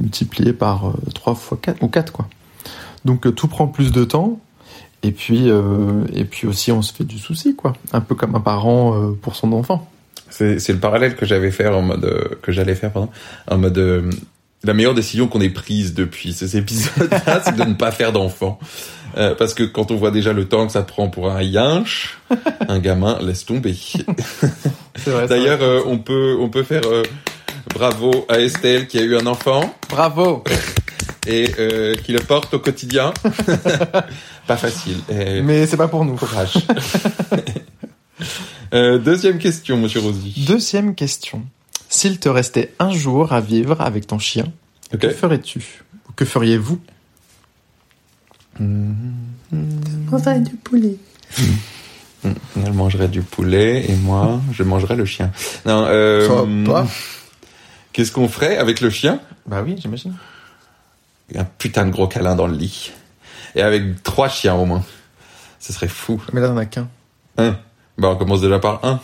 multipliés 0.00 0.52
par 0.52 0.88
euh, 0.88 0.92
3 1.14 1.34
fois 1.34 1.58
4 1.60 1.82
ou 1.82 1.88
4, 1.88 2.12
quoi. 2.12 2.28
Donc 3.04 3.26
euh, 3.26 3.30
tout 3.30 3.46
prend 3.46 3.68
plus 3.68 3.92
de 3.92 4.04
temps. 4.04 4.40
Et 5.02 5.12
puis, 5.12 5.50
euh, 5.50 6.04
et 6.12 6.24
puis 6.24 6.46
aussi, 6.46 6.72
on 6.72 6.82
se 6.82 6.92
fait 6.92 7.04
du 7.04 7.18
souci, 7.18 7.54
quoi. 7.54 7.74
Un 7.92 8.00
peu 8.00 8.14
comme 8.14 8.34
un 8.34 8.40
parent 8.40 8.94
euh, 8.94 9.12
pour 9.20 9.36
son 9.36 9.52
enfant. 9.52 9.88
C'est 10.30 10.68
le 10.68 10.78
parallèle 10.78 11.16
que 11.16 11.24
j'avais 11.24 11.50
fait 11.50 11.66
en 11.68 11.82
mode 11.82 12.04
euh, 12.04 12.38
que 12.42 12.52
j'allais 12.52 12.74
faire 12.74 12.92
pardon 12.92 13.08
en 13.50 13.58
mode 13.58 14.12
la 14.62 14.74
meilleure 14.74 14.94
décision 14.94 15.26
qu'on 15.26 15.40
ait 15.40 15.48
prise 15.48 15.94
depuis 15.94 16.32
ces 16.32 16.56
épisodes-là, 16.56 17.40
c'est 17.44 17.56
de 17.56 17.64
ne 17.64 17.74
pas 17.74 17.92
faire 17.92 18.12
d'enfants. 18.12 18.58
Euh, 19.16 19.34
parce 19.34 19.54
que 19.54 19.62
quand 19.62 19.90
on 19.90 19.96
voit 19.96 20.10
déjà 20.10 20.32
le 20.32 20.46
temps 20.46 20.66
que 20.66 20.72
ça 20.72 20.82
prend 20.82 21.08
pour 21.08 21.30
un 21.30 21.42
yinche, 21.42 22.18
un 22.68 22.78
gamin 22.78 23.18
laisse 23.22 23.46
tomber. 23.46 23.76
D'ailleurs, 25.06 25.86
on 25.86 25.98
peut 25.98 26.36
on 26.38 26.50
peut 26.50 26.62
faire 26.62 26.82
bravo 27.72 28.26
à 28.28 28.38
Estelle 28.38 28.86
qui 28.86 28.98
a 28.98 29.02
eu 29.02 29.16
un 29.16 29.26
enfant 29.26 29.74
bravo. 29.88 30.44
et 31.26 31.50
qui 32.04 32.12
le 32.12 32.20
porte 32.20 32.54
au 32.54 32.58
quotidien. 32.58 33.14
pas 34.48 34.56
facile. 34.56 34.98
Et 35.08 35.40
Mais 35.42 35.66
c'est 35.68 35.76
pas 35.76 35.86
pour 35.88 36.04
nous. 36.04 36.16
courage. 36.16 36.54
Euh, 38.74 38.98
deuxième 38.98 39.38
question, 39.38 39.78
Monsieur 39.78 40.00
Rosy. 40.00 40.44
Deuxième 40.46 40.94
question. 40.94 41.42
S'il 41.88 42.18
te 42.18 42.28
restait 42.28 42.74
un 42.78 42.90
jour 42.90 43.32
à 43.32 43.40
vivre 43.40 43.80
avec 43.80 44.06
ton 44.06 44.18
chien, 44.18 44.44
que 45.00 45.08
ferais-tu 45.08 45.84
Ou 46.06 46.12
que 46.12 46.26
feriez-vous? 46.26 46.78
Enfin, 50.12 50.38
du 50.40 50.54
poulet. 50.56 50.96
Elle 52.24 52.72
mangerait 52.74 53.08
du 53.08 53.22
poulet 53.22 53.90
et 53.90 53.94
moi, 53.96 54.40
je 54.52 54.62
mangerais 54.64 54.96
le 54.96 55.06
chien. 55.06 55.30
Non, 55.64 55.86
euh, 55.88 56.26
Sympa. 56.26 56.86
qu'est-ce 57.94 58.12
qu'on 58.12 58.28
ferait 58.28 58.58
avec 58.58 58.82
le 58.82 58.90
chien? 58.90 59.20
Bah 59.46 59.62
oui, 59.64 59.76
j'imagine. 59.80 60.14
Un 61.34 61.44
putain 61.44 61.86
de 61.86 61.90
gros 61.90 62.06
câlin 62.08 62.34
dans 62.34 62.46
le 62.48 62.56
lit. 62.56 62.90
Et 63.54 63.62
avec 63.62 64.02
trois 64.02 64.28
chiens 64.28 64.54
au 64.54 64.64
moins. 64.64 64.84
Ce 65.58 65.72
serait 65.72 65.88
fou. 65.88 66.22
Mais 66.32 66.40
là, 66.40 66.50
on 66.52 66.56
a 66.56 66.66
qu'un. 66.66 66.88
Un. 67.36 67.56
Bah, 67.98 68.08
on 68.10 68.16
commence 68.16 68.40
déjà 68.40 68.58
par 68.58 68.84
un. 68.84 69.00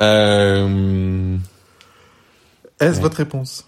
Euh, 0.00 1.36
Est-ce 2.80 2.96
Ouais. 2.96 3.02
votre 3.02 3.16
réponse? 3.18 3.66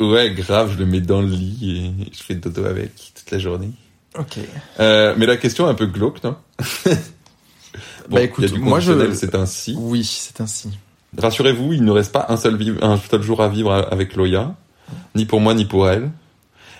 Ouais, 0.00 0.32
grave, 0.34 0.72
je 0.74 0.78
le 0.78 0.86
mets 0.86 1.00
dans 1.00 1.20
le 1.20 1.28
lit 1.28 1.94
et 2.02 2.12
je 2.12 2.22
fais 2.22 2.34
dodo 2.34 2.64
avec 2.64 2.92
toute 3.14 3.30
la 3.30 3.38
journée. 3.38 3.70
Ok. 4.18 4.38
Euh, 4.80 5.14
mais 5.16 5.26
la 5.26 5.36
question 5.36 5.66
est 5.66 5.70
un 5.70 5.74
peu 5.74 5.86
glauque, 5.86 6.22
non? 6.24 6.36
Bon, 8.08 8.16
Bah, 8.16 8.22
écoute, 8.22 8.52
moi, 8.58 8.80
je- 8.80 9.12
c'est 9.14 9.34
ainsi. 9.34 9.74
Oui, 9.78 10.04
c'est 10.04 10.40
ainsi. 10.40 10.70
Rassurez-vous, 11.16 11.72
il 11.72 11.84
ne 11.84 11.90
reste 11.92 12.12
pas 12.12 12.26
un 12.28 12.36
seul, 12.36 12.58
un 12.82 12.98
seul 12.98 13.22
jour 13.22 13.40
à 13.42 13.48
vivre 13.48 13.72
avec 13.72 14.14
Loya, 14.16 14.54
ni 15.14 15.24
pour 15.24 15.40
moi 15.40 15.54
ni 15.54 15.64
pour 15.64 15.88
elle. 15.88 16.10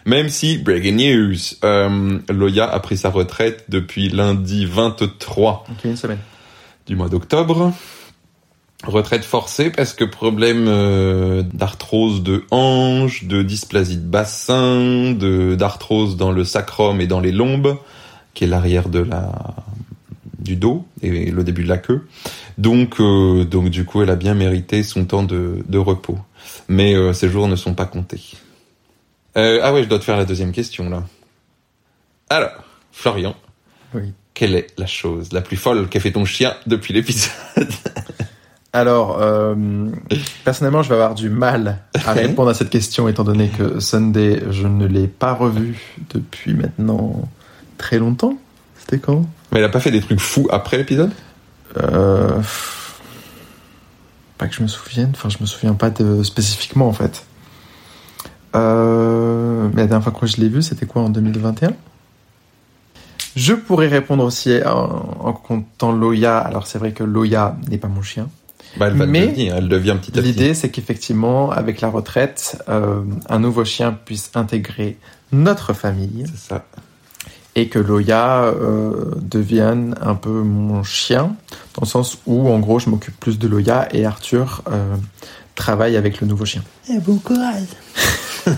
Même 0.04 0.28
si, 0.28 0.58
breaking 0.58 0.96
news, 0.96 1.36
euh, 1.64 2.18
Loya 2.28 2.70
a 2.70 2.80
pris 2.80 2.96
sa 2.96 3.10
retraite 3.10 3.64
depuis 3.68 4.08
lundi 4.08 4.66
23 4.66 5.64
Ok, 5.70 5.84
une 5.84 5.96
semaine. 5.96 6.18
du 6.86 6.96
mois 6.96 7.08
d'octobre. 7.08 7.72
Retraite 8.84 9.24
forcée 9.24 9.70
parce 9.70 9.92
que 9.94 10.04
problème 10.04 10.64
euh, 10.66 11.44
d'arthrose 11.54 12.24
de 12.24 12.44
hanche, 12.50 13.24
de 13.24 13.42
dysplasie 13.42 13.96
de 13.96 14.02
bassin, 14.06 15.12
de 15.12 15.54
d'arthrose 15.54 16.16
dans 16.16 16.32
le 16.32 16.42
sacrum 16.42 17.00
et 17.00 17.06
dans 17.06 17.20
les 17.20 17.30
lombes, 17.30 17.76
qui 18.34 18.42
est 18.42 18.48
l'arrière 18.48 18.88
de 18.88 18.98
la 18.98 19.30
du 20.40 20.56
dos 20.56 20.84
et 21.00 21.30
le 21.30 21.44
début 21.44 21.62
de 21.62 21.68
la 21.68 21.78
queue. 21.78 22.08
Donc 22.58 23.00
euh, 23.00 23.44
donc 23.44 23.70
du 23.70 23.84
coup, 23.84 24.02
elle 24.02 24.10
a 24.10 24.16
bien 24.16 24.34
mérité 24.34 24.82
son 24.82 25.04
temps 25.04 25.22
de, 25.22 25.58
de 25.68 25.78
repos. 25.78 26.18
Mais 26.66 26.94
euh, 26.94 27.12
ces 27.12 27.28
jours 27.28 27.46
ne 27.46 27.54
sont 27.54 27.74
pas 27.74 27.86
comptés. 27.86 28.32
Euh, 29.36 29.60
ah 29.62 29.72
ouais, 29.72 29.82
je 29.82 29.88
dois 29.88 29.98
te 29.98 30.04
faire 30.04 30.16
la 30.16 30.24
deuxième 30.24 30.52
question 30.52 30.88
là. 30.90 31.04
Alors, 32.28 32.64
Florian, 32.92 33.34
Oui. 33.94 34.12
Quelle 34.34 34.54
est 34.54 34.68
la 34.78 34.86
chose 34.86 35.32
la 35.32 35.42
plus 35.42 35.56
folle 35.58 35.88
qu'a 35.88 36.00
fait 36.00 36.12
ton 36.12 36.24
chien 36.24 36.54
depuis 36.66 36.94
l'épisode? 36.94 37.32
Alors, 38.72 39.18
euh, 39.20 39.54
personnellement, 40.44 40.82
je 40.82 40.88
vais 40.88 40.94
avoir 40.94 41.14
du 41.14 41.28
mal 41.28 41.82
à 42.06 42.12
répondre 42.14 42.48
à 42.48 42.54
cette 42.54 42.70
question 42.70 43.06
étant 43.06 43.24
donné 43.24 43.48
que 43.48 43.80
Sunday, 43.80 44.42
je 44.50 44.66
ne 44.66 44.86
l'ai 44.86 45.08
pas 45.08 45.34
revu 45.34 45.98
depuis 46.14 46.54
maintenant 46.54 47.28
très 47.76 47.98
longtemps. 47.98 48.38
C'était 48.78 48.98
quand? 48.98 49.26
Mais 49.50 49.58
elle 49.58 49.64
a 49.64 49.68
pas 49.68 49.80
fait 49.80 49.90
des 49.90 50.00
trucs 50.00 50.20
fous 50.20 50.48
après 50.50 50.78
l'épisode? 50.78 51.12
Euh, 51.76 52.40
Pas 54.38 54.48
que 54.48 54.54
je 54.54 54.62
me 54.62 54.68
souvienne, 54.68 55.10
enfin, 55.14 55.28
je 55.28 55.36
me 55.40 55.46
souviens 55.46 55.74
pas 55.74 55.90
de, 55.90 56.22
spécifiquement 56.22 56.88
en 56.88 56.92
fait. 56.94 57.26
Euh, 58.54 59.68
mais 59.74 59.82
la 59.82 59.86
dernière 59.88 60.02
fois 60.04 60.12
que 60.18 60.26
je 60.26 60.36
l'ai 60.38 60.48
vu, 60.48 60.62
c'était 60.62 60.86
quoi 60.86 61.02
en 61.02 61.08
2021 61.08 61.72
Je 63.36 63.54
pourrais 63.54 63.88
répondre 63.88 64.24
aussi 64.24 64.58
en, 64.64 65.16
en 65.20 65.32
comptant 65.32 65.92
Loya. 65.92 66.38
Alors, 66.38 66.66
c'est 66.66 66.78
vrai 66.78 66.92
que 66.92 67.04
Loya 67.04 67.56
n'est 67.70 67.78
pas 67.78 67.88
mon 67.88 68.02
chien. 68.02 68.28
bah, 68.76 68.88
Elle 68.88 68.94
va 68.96 69.06
Mais 69.06 69.26
devenir, 69.28 69.56
elle 69.56 69.68
devient 69.68 69.96
petit 70.00 70.10
à 70.10 70.22
petit. 70.22 70.28
L'idée, 70.32 70.54
c'est 70.54 70.68
qu'effectivement, 70.70 71.50
avec 71.50 71.80
la 71.80 71.88
retraite, 71.88 72.62
euh, 72.68 73.02
un 73.28 73.38
nouveau 73.38 73.64
chien 73.64 73.96
puisse 74.04 74.30
intégrer 74.34 74.98
notre 75.32 75.72
famille 75.72 76.24
C'est 76.26 76.50
ça. 76.50 76.64
et 77.56 77.68
que 77.68 77.78
Loya 77.78 78.44
euh, 78.44 79.12
devienne 79.16 79.94
un 80.02 80.14
peu 80.14 80.42
mon 80.42 80.82
chien, 80.82 81.34
dans 81.74 81.82
le 81.82 81.86
sens 81.86 82.18
où, 82.26 82.50
en 82.50 82.58
gros, 82.58 82.78
je 82.78 82.90
m'occupe 82.90 83.18
plus 83.18 83.38
de 83.38 83.48
Loya 83.48 83.88
et 83.94 84.04
Arthur 84.04 84.62
euh, 84.70 84.94
travaille 85.54 85.96
avec 85.96 86.20
le 86.20 86.26
nouveau 86.26 86.44
chien. 86.44 86.62
Eh, 86.90 86.98
bon 86.98 87.16
courage 87.16 87.64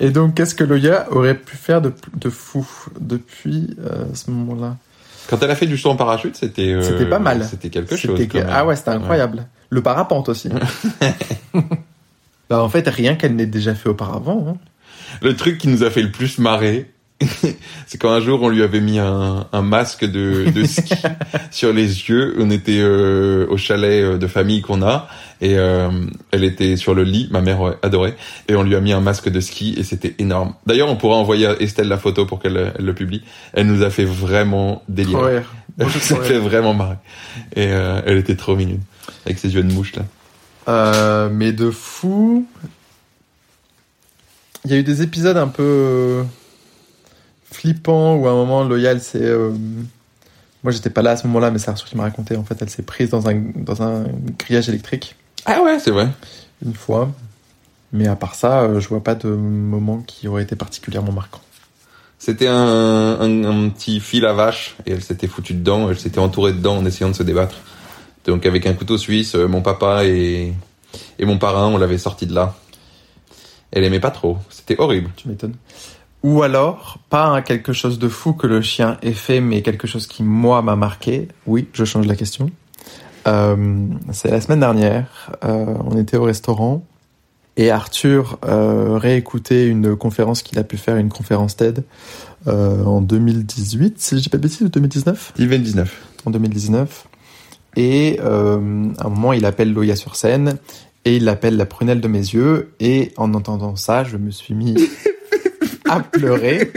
Et 0.00 0.10
donc, 0.10 0.34
qu'est-ce 0.34 0.54
que 0.54 0.64
Loya 0.64 1.06
aurait 1.12 1.36
pu 1.36 1.56
faire 1.56 1.80
de, 1.80 1.92
de 2.16 2.28
fou 2.28 2.66
depuis 3.00 3.76
euh, 3.84 4.04
ce 4.12 4.30
moment-là? 4.30 4.76
Quand 5.28 5.42
elle 5.42 5.50
a 5.50 5.56
fait 5.56 5.66
du 5.66 5.78
saut 5.78 5.90
en 5.90 5.96
parachute, 5.96 6.36
c'était. 6.36 6.72
euh, 6.72 6.82
C'était 6.82 7.08
pas 7.08 7.20
mal. 7.20 7.46
C'était 7.48 7.70
quelque 7.70 7.96
chose. 7.96 8.18
Ah 8.50 8.66
ouais, 8.66 8.76
c'était 8.76 8.90
incroyable. 8.90 9.46
Le 9.70 9.82
parapente 9.82 10.28
aussi. 10.28 10.50
bah, 12.50 12.62
en 12.62 12.68
fait, 12.68 12.86
rien 12.88 13.14
qu'elle 13.14 13.36
n'ait 13.36 13.46
déjà 13.46 13.74
fait 13.74 13.88
auparavant. 13.88 14.46
hein. 14.48 14.56
Le 15.22 15.36
truc 15.36 15.58
qui 15.58 15.68
nous 15.68 15.84
a 15.84 15.90
fait 15.90 16.02
le 16.02 16.10
plus 16.10 16.38
marrer, 16.38 16.90
c'est 17.86 17.98
quand 17.98 18.10
un 18.10 18.20
jour 18.20 18.42
on 18.42 18.48
lui 18.48 18.62
avait 18.62 18.80
mis 18.80 18.98
un, 18.98 19.46
un 19.52 19.62
masque 19.62 20.04
de, 20.04 20.50
de 20.50 20.64
ski 20.64 20.94
sur 21.50 21.72
les 21.72 21.86
yeux. 22.08 22.34
On 22.38 22.50
était 22.50 22.80
euh, 22.80 23.46
au 23.48 23.56
chalet 23.56 24.02
euh, 24.02 24.18
de 24.18 24.26
famille 24.26 24.62
qu'on 24.62 24.82
a 24.82 25.08
et 25.40 25.56
euh, 25.56 25.90
elle 26.32 26.44
était 26.44 26.76
sur 26.76 26.94
le 26.94 27.04
lit. 27.04 27.28
Ma 27.30 27.40
mère 27.40 27.76
adorait 27.82 28.16
et 28.48 28.56
on 28.56 28.62
lui 28.62 28.74
a 28.74 28.80
mis 28.80 28.92
un 28.92 29.00
masque 29.00 29.28
de 29.28 29.40
ski 29.40 29.74
et 29.78 29.84
c'était 29.84 30.14
énorme. 30.18 30.54
D'ailleurs, 30.66 30.90
on 30.90 30.96
pourra 30.96 31.16
envoyer 31.16 31.46
à 31.46 31.60
Estelle 31.60 31.88
la 31.88 31.98
photo 31.98 32.26
pour 32.26 32.40
qu'elle 32.40 32.72
elle 32.76 32.84
le 32.84 32.94
publie. 32.94 33.22
Elle 33.52 33.66
nous 33.66 33.82
a 33.82 33.90
fait 33.90 34.04
vraiment 34.04 34.82
délire. 34.88 35.20
Ouais. 35.20 35.42
Elle 35.76 35.86
nous 35.86 36.16
a 36.16 36.22
fait 36.22 36.38
vraiment 36.38 36.72
marrer 36.72 36.94
et 37.56 37.66
euh, 37.66 38.00
elle 38.06 38.18
était 38.18 38.36
trop 38.36 38.54
mignonne 38.54 38.82
avec 39.26 39.40
ses 39.40 39.56
yeux 39.56 39.64
de 39.64 39.72
mouche 39.72 39.94
là. 39.96 41.28
Mais 41.30 41.50
de 41.50 41.72
fou. 41.72 42.46
Il 44.64 44.70
y 44.70 44.74
a 44.74 44.76
eu 44.76 44.84
des 44.84 45.02
épisodes 45.02 45.36
un 45.36 45.48
peu 45.48 46.22
flippants 47.54 48.16
où 48.16 48.26
à 48.26 48.30
un 48.30 48.34
moment 48.34 48.64
Loyal 48.64 49.00
c'est. 49.00 49.22
euh, 49.22 49.50
Moi 50.62 50.72
j'étais 50.72 50.90
pas 50.90 51.02
là 51.02 51.12
à 51.12 51.16
ce 51.16 51.26
moment-là, 51.26 51.50
mais 51.50 51.58
c'est 51.58 51.70
Arthur 51.70 51.86
qui 51.86 51.96
m'a 51.96 52.04
raconté. 52.04 52.36
En 52.36 52.44
fait, 52.44 52.56
elle 52.60 52.70
s'est 52.70 52.82
prise 52.82 53.10
dans 53.10 53.28
un 53.28 53.40
dans 53.56 53.82
un 53.82 54.04
grillage 54.38 54.68
électrique 54.68 55.16
Ah 55.46 55.62
ouais, 55.62 55.78
c'est 55.78 55.90
vrai. 55.90 56.08
une 56.64 56.74
fois. 56.74 57.10
Mais 57.92 58.08
à 58.08 58.16
part 58.16 58.34
ça, 58.34 58.62
euh, 58.62 58.80
je 58.80 58.88
vois 58.88 59.02
pas 59.04 59.14
de 59.14 59.28
moment 59.28 60.02
qui 60.06 60.26
aurait 60.26 60.42
été 60.42 60.56
particulièrement 60.56 61.12
marquant. 61.12 61.40
C'était 62.18 62.48
un, 62.48 62.54
un, 63.20 63.44
un 63.44 63.68
petit 63.68 64.00
fil 64.00 64.24
à 64.24 64.32
vache 64.32 64.76
et 64.86 64.92
elle 64.92 65.02
s'était 65.02 65.26
foutue 65.28 65.54
dedans, 65.54 65.90
elle 65.90 65.98
s'était 65.98 66.18
entourée 66.18 66.52
dedans 66.54 66.78
en 66.78 66.86
essayant 66.86 67.10
de 67.10 67.14
se 67.14 67.22
débattre. 67.22 67.56
Donc 68.24 68.46
avec 68.46 68.66
un 68.66 68.72
couteau 68.72 68.96
suisse, 68.98 69.34
euh, 69.34 69.46
mon 69.46 69.60
papa 69.62 70.04
et, 70.06 70.54
et 71.18 71.24
mon 71.26 71.36
parrain, 71.38 71.66
on 71.66 71.76
l'avait 71.76 71.98
sorti 71.98 72.26
de 72.26 72.34
là. 72.34 72.54
Elle 73.70 73.84
aimait 73.84 74.00
pas 74.00 74.10
trop, 74.10 74.38
c'était 74.50 74.76
horrible. 74.80 75.10
Tu 75.16 75.28
m'étonnes. 75.28 75.54
Ou 76.24 76.42
alors, 76.42 76.98
pas 77.10 77.26
un 77.26 77.42
quelque 77.42 77.74
chose 77.74 77.98
de 77.98 78.08
fou 78.08 78.32
que 78.32 78.46
le 78.46 78.62
chien 78.62 78.96
ait 79.02 79.12
fait, 79.12 79.40
mais 79.40 79.60
quelque 79.60 79.86
chose 79.86 80.06
qui, 80.06 80.22
moi, 80.22 80.62
m'a 80.62 80.74
marqué. 80.74 81.28
Oui, 81.46 81.68
je 81.74 81.84
change 81.84 82.06
la 82.06 82.16
question. 82.16 82.50
Euh, 83.28 83.86
c'est 84.10 84.30
la 84.30 84.40
semaine 84.40 84.60
dernière, 84.60 85.32
euh, 85.44 85.66
on 85.84 85.98
était 85.98 86.16
au 86.16 86.24
restaurant 86.24 86.82
et 87.56 87.70
Arthur 87.70 88.38
euh, 88.46 88.96
réécoutait 88.96 89.66
une 89.66 89.96
conférence 89.96 90.42
qu'il 90.42 90.58
a 90.58 90.64
pu 90.64 90.78
faire, 90.78 90.96
une 90.96 91.10
conférence 91.10 91.56
TED, 91.56 91.84
euh, 92.46 92.82
en 92.84 93.02
2018, 93.02 94.00
si 94.00 94.16
je 94.16 94.22
dis 94.22 94.28
pas 94.30 94.38
de 94.38 94.42
bêtises, 94.42 94.62
ou 94.62 94.68
2019 94.68 95.32
Steven 95.34 95.62
19. 95.62 96.06
en 96.24 96.30
2019. 96.30 97.06
Et 97.76 98.18
euh, 98.22 98.88
à 98.98 99.06
un 99.06 99.10
moment, 99.10 99.34
il 99.34 99.44
appelle 99.44 99.72
Loya 99.74 99.94
sur 99.94 100.16
scène 100.16 100.56
et 101.04 101.16
il 101.16 101.24
l'appelle 101.24 101.58
la 101.58 101.66
prunelle 101.66 102.00
de 102.00 102.08
mes 102.08 102.18
yeux. 102.18 102.72
Et 102.80 103.12
en 103.18 103.34
entendant 103.34 103.76
ça, 103.76 104.04
je 104.04 104.16
me 104.16 104.30
suis 104.30 104.54
mis 104.54 104.74
à 105.88 106.00
pleurer, 106.00 106.72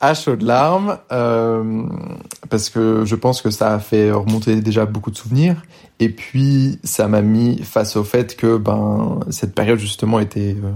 à 0.00 0.14
chaudes 0.14 0.42
larmes, 0.42 0.98
euh, 1.12 1.82
parce 2.50 2.70
que 2.70 3.04
je 3.04 3.14
pense 3.16 3.42
que 3.42 3.50
ça 3.50 3.74
a 3.74 3.78
fait 3.78 4.10
remonter 4.10 4.60
déjà 4.60 4.86
beaucoup 4.86 5.10
de 5.10 5.16
souvenirs. 5.16 5.62
Et 6.00 6.08
puis, 6.10 6.78
ça 6.84 7.08
m'a 7.08 7.22
mis 7.22 7.62
face 7.62 7.96
au 7.96 8.04
fait 8.04 8.36
que 8.36 8.56
ben 8.56 9.18
cette 9.30 9.54
période 9.54 9.78
justement 9.80 10.20
était, 10.20 10.56
euh, 10.62 10.72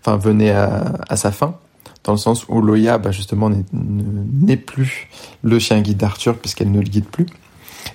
enfin 0.00 0.16
venait 0.16 0.50
à, 0.52 0.92
à 1.08 1.16
sa 1.16 1.32
fin, 1.32 1.56
dans 2.04 2.12
le 2.12 2.18
sens 2.18 2.46
où 2.48 2.60
Loya, 2.60 2.98
bah, 2.98 3.10
justement, 3.10 3.50
n'est- 3.50 3.64
ne- 3.72 4.46
n'est 4.46 4.56
plus 4.56 5.08
le 5.42 5.58
chien 5.58 5.80
guide 5.80 5.96
d'Arthur 5.98 6.36
puisqu'elle 6.38 6.70
ne 6.70 6.78
le 6.78 6.84
guide 6.88 7.06
plus. 7.06 7.26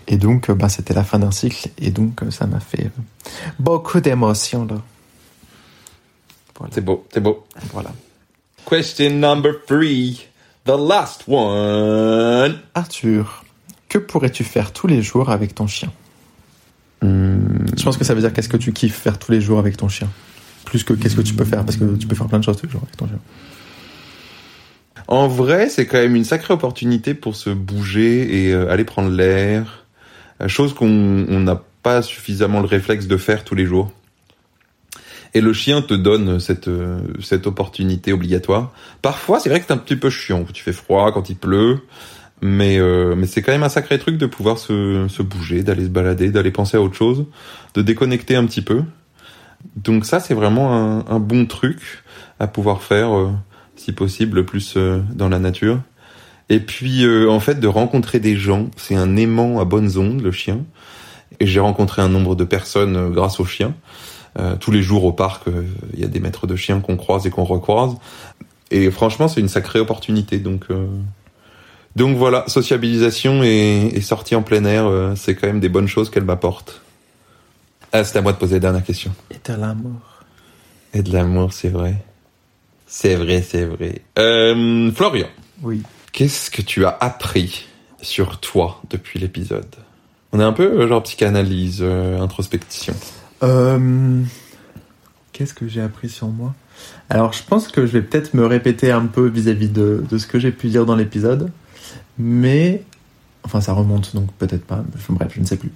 Et 0.08 0.18
donc, 0.18 0.50
euh, 0.50 0.56
bah, 0.56 0.68
c'était 0.70 0.94
la 0.94 1.04
fin 1.04 1.18
d'un 1.20 1.32
cycle, 1.32 1.70
et 1.78 1.92
donc 1.92 2.22
ça 2.32 2.46
m'a 2.48 2.60
fait 2.60 2.92
beaucoup 3.60 4.02
d'émotions 4.02 4.66
là. 4.66 4.76
Voilà. 6.58 6.74
C'est 6.74 6.84
beau, 6.84 7.06
c'est 7.14 7.22
beau. 7.22 7.46
voilà. 7.72 7.92
Question 8.70 9.20
number 9.20 9.54
three. 9.66 10.28
The 10.66 10.78
last 10.78 11.24
one. 11.28 12.60
Arthur, 12.76 13.44
que 13.88 13.98
pourrais-tu 13.98 14.44
faire 14.44 14.72
tous 14.72 14.86
les 14.86 15.02
jours 15.02 15.32
avec 15.32 15.56
ton 15.56 15.66
chien? 15.66 15.92
Hmm, 17.02 17.66
Je 17.76 17.84
pense 17.84 17.98
que 17.98 18.04
ça 18.04 18.14
veut 18.14 18.22
dire 18.22 18.32
qu'est-ce 18.32 18.50
que 18.50 18.58
tu 18.58 18.72
kiffes 18.72 18.96
faire 18.96 19.18
tous 19.18 19.32
les 19.32 19.42
jours 19.42 19.58
avec 19.58 19.78
ton 19.78 19.90
chien? 19.90 20.10
Plus 20.66 20.84
que 20.84 20.94
qu'est-ce 20.94 21.16
que 21.16 21.22
tu 21.22 21.34
peux 21.34 21.46
faire, 21.46 21.66
parce 21.66 21.78
que 21.78 21.96
tu 21.96 22.06
peux 22.06 22.16
faire 22.16 22.28
plein 22.28 22.38
de 22.40 22.44
choses 22.44 22.58
tous 22.58 22.68
les 22.68 22.72
jours 22.72 22.84
avec 22.84 22.96
ton 22.98 23.08
chien. 23.08 23.20
En 25.08 25.28
vrai, 25.28 25.70
c'est 25.70 25.88
quand 25.88 25.98
même 25.98 26.16
une 26.16 26.26
sacrée 26.26 26.54
opportunité 26.54 27.16
pour 27.16 27.36
se 27.36 27.50
bouger 27.50 28.46
et 28.46 28.54
euh, 28.54 28.70
aller 28.70 28.84
prendre 28.84 29.10
l'air. 29.10 29.86
Euh, 30.42 30.48
Chose 30.48 30.76
qu'on 30.76 31.26
on 31.28 31.40
n'a 31.40 31.64
pas 31.82 32.04
suffisamment 32.04 32.60
le 32.60 32.68
réflexe 32.68 33.08
de 33.08 33.18
faire 33.18 33.44
tous 33.44 33.56
les 33.56 33.66
jours. 33.66 33.92
Et 35.34 35.42
le 35.42 35.54
chien 35.54 35.82
te 35.82 35.94
donne 35.94 36.40
cette, 36.40 36.68
euh, 36.68 37.00
cette 37.22 37.46
opportunité 37.48 38.14
obligatoire. 38.14 38.72
Parfois, 39.02 39.40
c'est 39.40 39.50
vrai 39.50 39.60
que 39.60 39.66
c'est 39.68 39.74
un 39.74 39.78
petit 39.78 39.96
peu 39.96 40.10
chiant 40.10 40.44
quand 40.44 40.58
il 40.58 40.62
fait 40.62 40.74
froid, 40.74 41.12
quand 41.12 41.30
il 41.30 41.36
pleut. 41.36 41.80
Mais, 42.42 42.80
euh, 42.80 43.16
mais 43.16 43.28
c'est 43.28 43.42
quand 43.42 43.52
même 43.52 43.64
un 43.64 43.70
sacré 43.70 44.00
truc 44.00 44.18
de 44.18 44.26
pouvoir 44.26 44.58
se, 44.58 45.08
se 45.10 45.22
bouger, 45.22 45.62
d'aller 45.62 45.84
se 45.84 45.90
balader, 45.90 46.32
d'aller 46.32 46.52
penser 46.52 46.78
à 46.78 46.82
autre 46.82 46.96
chose, 46.96 47.26
de 47.74 47.82
déconnecter 47.82 48.36
un 48.36 48.46
petit 48.46 48.62
peu. 48.62 48.84
Donc 49.76 50.06
ça, 50.06 50.20
c'est 50.20 50.34
vraiment 50.34 50.74
un, 50.74 51.06
un 51.08 51.20
bon 51.20 51.46
truc 51.46 52.04
à 52.40 52.48
pouvoir 52.48 52.82
faire, 52.82 53.16
euh, 53.16 53.32
si 53.76 53.92
possible, 53.92 54.46
plus 54.46 54.76
euh, 54.78 55.02
dans 55.14 55.30
la 55.30 55.40
nature. 55.40 55.82
Et 56.48 56.60
puis, 56.60 57.04
euh, 57.06 57.30
en 57.30 57.40
fait, 57.40 57.60
de 57.60 57.68
rencontrer 57.68 58.20
des 58.20 58.36
gens, 58.36 58.70
c'est 58.78 58.96
un 58.96 59.16
aimant 59.18 59.60
à 59.60 59.66
bonnes 59.66 59.98
ondes, 59.98 60.22
le 60.22 60.32
chien. 60.32 60.62
Et 61.40 61.46
j'ai 61.46 61.60
rencontré 61.60 62.02
un 62.02 62.10
nombre 62.10 62.36
de 62.36 62.44
personnes 62.44 63.12
grâce 63.12 63.40
au 63.40 63.46
chien. 63.46 63.76
Euh, 64.38 64.56
tous 64.58 64.72
les 64.72 64.82
jours 64.84 65.04
au 65.06 65.12
parc, 65.12 65.48
euh, 65.48 65.64
il 65.94 66.00
y 66.00 66.04
a 66.04 66.08
des 66.08 66.20
maîtres 66.20 66.46
de 66.46 66.56
chiens 66.56 66.80
qu'on 66.82 66.98
croise 66.98 67.26
et 67.26 67.30
qu'on 67.32 67.44
recroise. 67.46 67.96
Et 68.72 68.92
franchement, 68.92 69.28
c'est 69.28 69.40
une 69.40 69.48
sacrée 69.50 69.80
opportunité. 69.80 70.38
Donc, 70.38 70.66
euh, 70.70 70.86
donc 71.96 72.16
voilà, 72.18 72.44
sociabilisation 72.48 73.44
et, 73.44 73.92
et 73.94 74.02
sortie 74.02 74.36
en 74.36 74.44
plein 74.44 74.64
air, 74.66 75.14
c'est 75.16 75.34
quand 75.36 75.48
même 75.48 75.60
des 75.60 75.70
bonnes 75.70 75.88
choses 75.88 76.10
qu'elle 76.12 76.24
m'apporte. 76.26 76.82
Ah, 77.92 78.04
c'est 78.04 78.20
à 78.20 78.22
moi 78.22 78.34
de 78.34 78.38
poser 78.38 78.56
la 78.58 78.60
dernière 78.60 78.84
question. 78.84 79.12
Et 79.32 79.38
t'as 79.42 79.58
l'amour. 79.58 80.00
Et 80.94 81.02
de 81.02 81.12
l'amour, 81.12 81.54
c'est 81.54 81.70
vrai. 81.70 81.96
C'est 82.86 83.16
vrai, 83.16 83.42
c'est 83.42 83.66
vrai. 83.66 84.02
Euh, 84.18 84.92
Florian, 84.92 85.28
Oui. 85.64 85.82
qu'est-ce 86.12 86.52
que 86.52 86.62
tu 86.62 86.86
as 86.86 86.96
appris 87.00 87.66
sur 88.02 88.40
toi 88.40 88.82
depuis 88.90 89.20
l'épisode? 89.20 89.76
On 90.32 90.40
est 90.40 90.44
un 90.44 90.54
peu 90.54 90.64
euh, 90.82 90.88
genre 90.88 91.02
psychanalyse, 91.04 91.80
euh, 91.82 92.20
introspection. 92.20 92.96
Euh, 93.44 94.24
Qu'est-ce 95.40 95.54
que 95.54 95.70
j'ai 95.70 95.82
appris 95.82 96.10
sur 96.10 96.28
moi? 96.28 96.54
Alors, 97.10 97.32
je 97.32 97.44
pense 97.44 97.70
que 97.70 97.86
je 97.86 97.94
vais 97.94 98.02
peut-être 98.02 98.34
me 98.34 98.46
répéter 98.46 98.92
un 98.92 99.06
peu 99.06 99.28
vis-à-vis 99.28 99.70
de, 99.70 100.04
ce 100.18 100.28
que 100.28 100.38
j'ai 100.38 100.52
pu 100.52 100.68
dire 100.68 100.86
dans 100.86 100.98
l'épisode, 100.98 101.50
mais 102.18 102.84
enfin, 103.44 103.62
ça 103.62 103.72
remonte 103.72 104.14
donc 104.14 104.32
peut-être 104.34 104.66
pas. 104.66 104.84
Bref, 105.10 105.32
je 105.34 105.40
ne 105.40 105.46
sais 105.46 105.56
plus. 105.56 105.72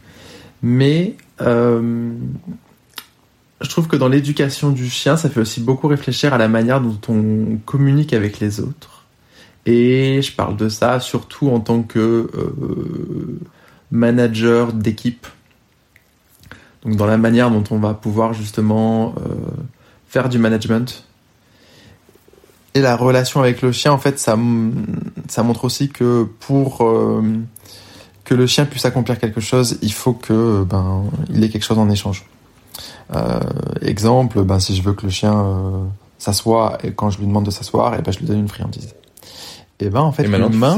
Mais 0.62 1.15
euh, 1.41 2.12
je 3.62 3.70
trouve 3.70 3.88
que 3.88 3.96
dans 3.96 4.10
l'éducation 4.10 4.72
du 4.72 4.89
chien, 4.89 5.15
ça 5.15 5.29
fait 5.29 5.39
aussi 5.39 5.62
beaucoup 5.62 5.88
réfléchir 5.88 6.34
à 6.34 6.38
la 6.38 6.50
manière 6.50 6.82
dont 6.82 7.00
on 7.08 7.58
communique 7.65 8.12
avec 8.12 8.41
les 8.41 8.60
autres. 8.60 9.05
Et 9.65 10.22
je 10.22 10.36
parle 10.36 10.58
de 10.58 10.67
ça 10.67 11.00
surtout 11.00 11.50
en 11.50 11.62
tant 11.62 11.84
que 11.84 12.29
euh, 12.34 13.39
manager 13.91 14.74
d'équipe. 14.74 15.25
Donc 16.83 16.95
dans 16.95 17.05
la 17.05 17.17
manière 17.17 17.49
dont 17.49 17.63
on 17.71 17.77
va 17.77 17.93
pouvoir 17.93 18.33
justement 18.33 19.15
euh, 19.17 19.35
faire 20.07 20.29
du 20.29 20.37
management. 20.37 21.05
Et 22.75 22.81
la 22.81 22.95
relation 22.95 23.39
avec 23.39 23.61
le 23.61 23.71
chien, 23.71 23.91
en 23.91 23.99
fait, 23.99 24.19
ça, 24.19 24.37
ça 25.27 25.43
montre 25.43 25.65
aussi 25.65 25.89
que 25.89 26.27
pour 26.39 26.83
euh, 26.83 27.21
que 28.23 28.33
le 28.33 28.47
chien 28.47 28.65
puisse 28.65 28.85
accomplir 28.85 29.19
quelque 29.19 29.41
chose, 29.41 29.77
il 29.81 29.93
faut 29.93 30.13
que 30.13 30.63
ben 30.63 31.03
il 31.29 31.43
ait 31.43 31.49
quelque 31.49 31.63
chose 31.63 31.77
en 31.77 31.89
échange. 31.89 32.25
Euh, 33.13 33.39
exemple, 33.81 34.43
ben 34.43 34.59
si 34.59 34.75
je 34.75 34.81
veux 34.81 34.93
que 34.93 35.03
le 35.03 35.11
chien 35.11 35.45
s'assoie 36.17 36.79
et 36.83 36.93
quand 36.93 37.11
je 37.11 37.19
lui 37.19 37.27
demande 37.27 37.45
de 37.45 37.51
s'asseoir, 37.51 37.93
et 37.93 38.01
ben 38.01 38.11
je 38.11 38.19
lui 38.19 38.25
donne 38.25 38.39
une 38.39 38.47
friandise. 38.47 38.95
Et 39.79 39.89
ben 39.89 40.01
en 40.01 40.11
fait 40.11 40.23
l'humain. 40.23 40.77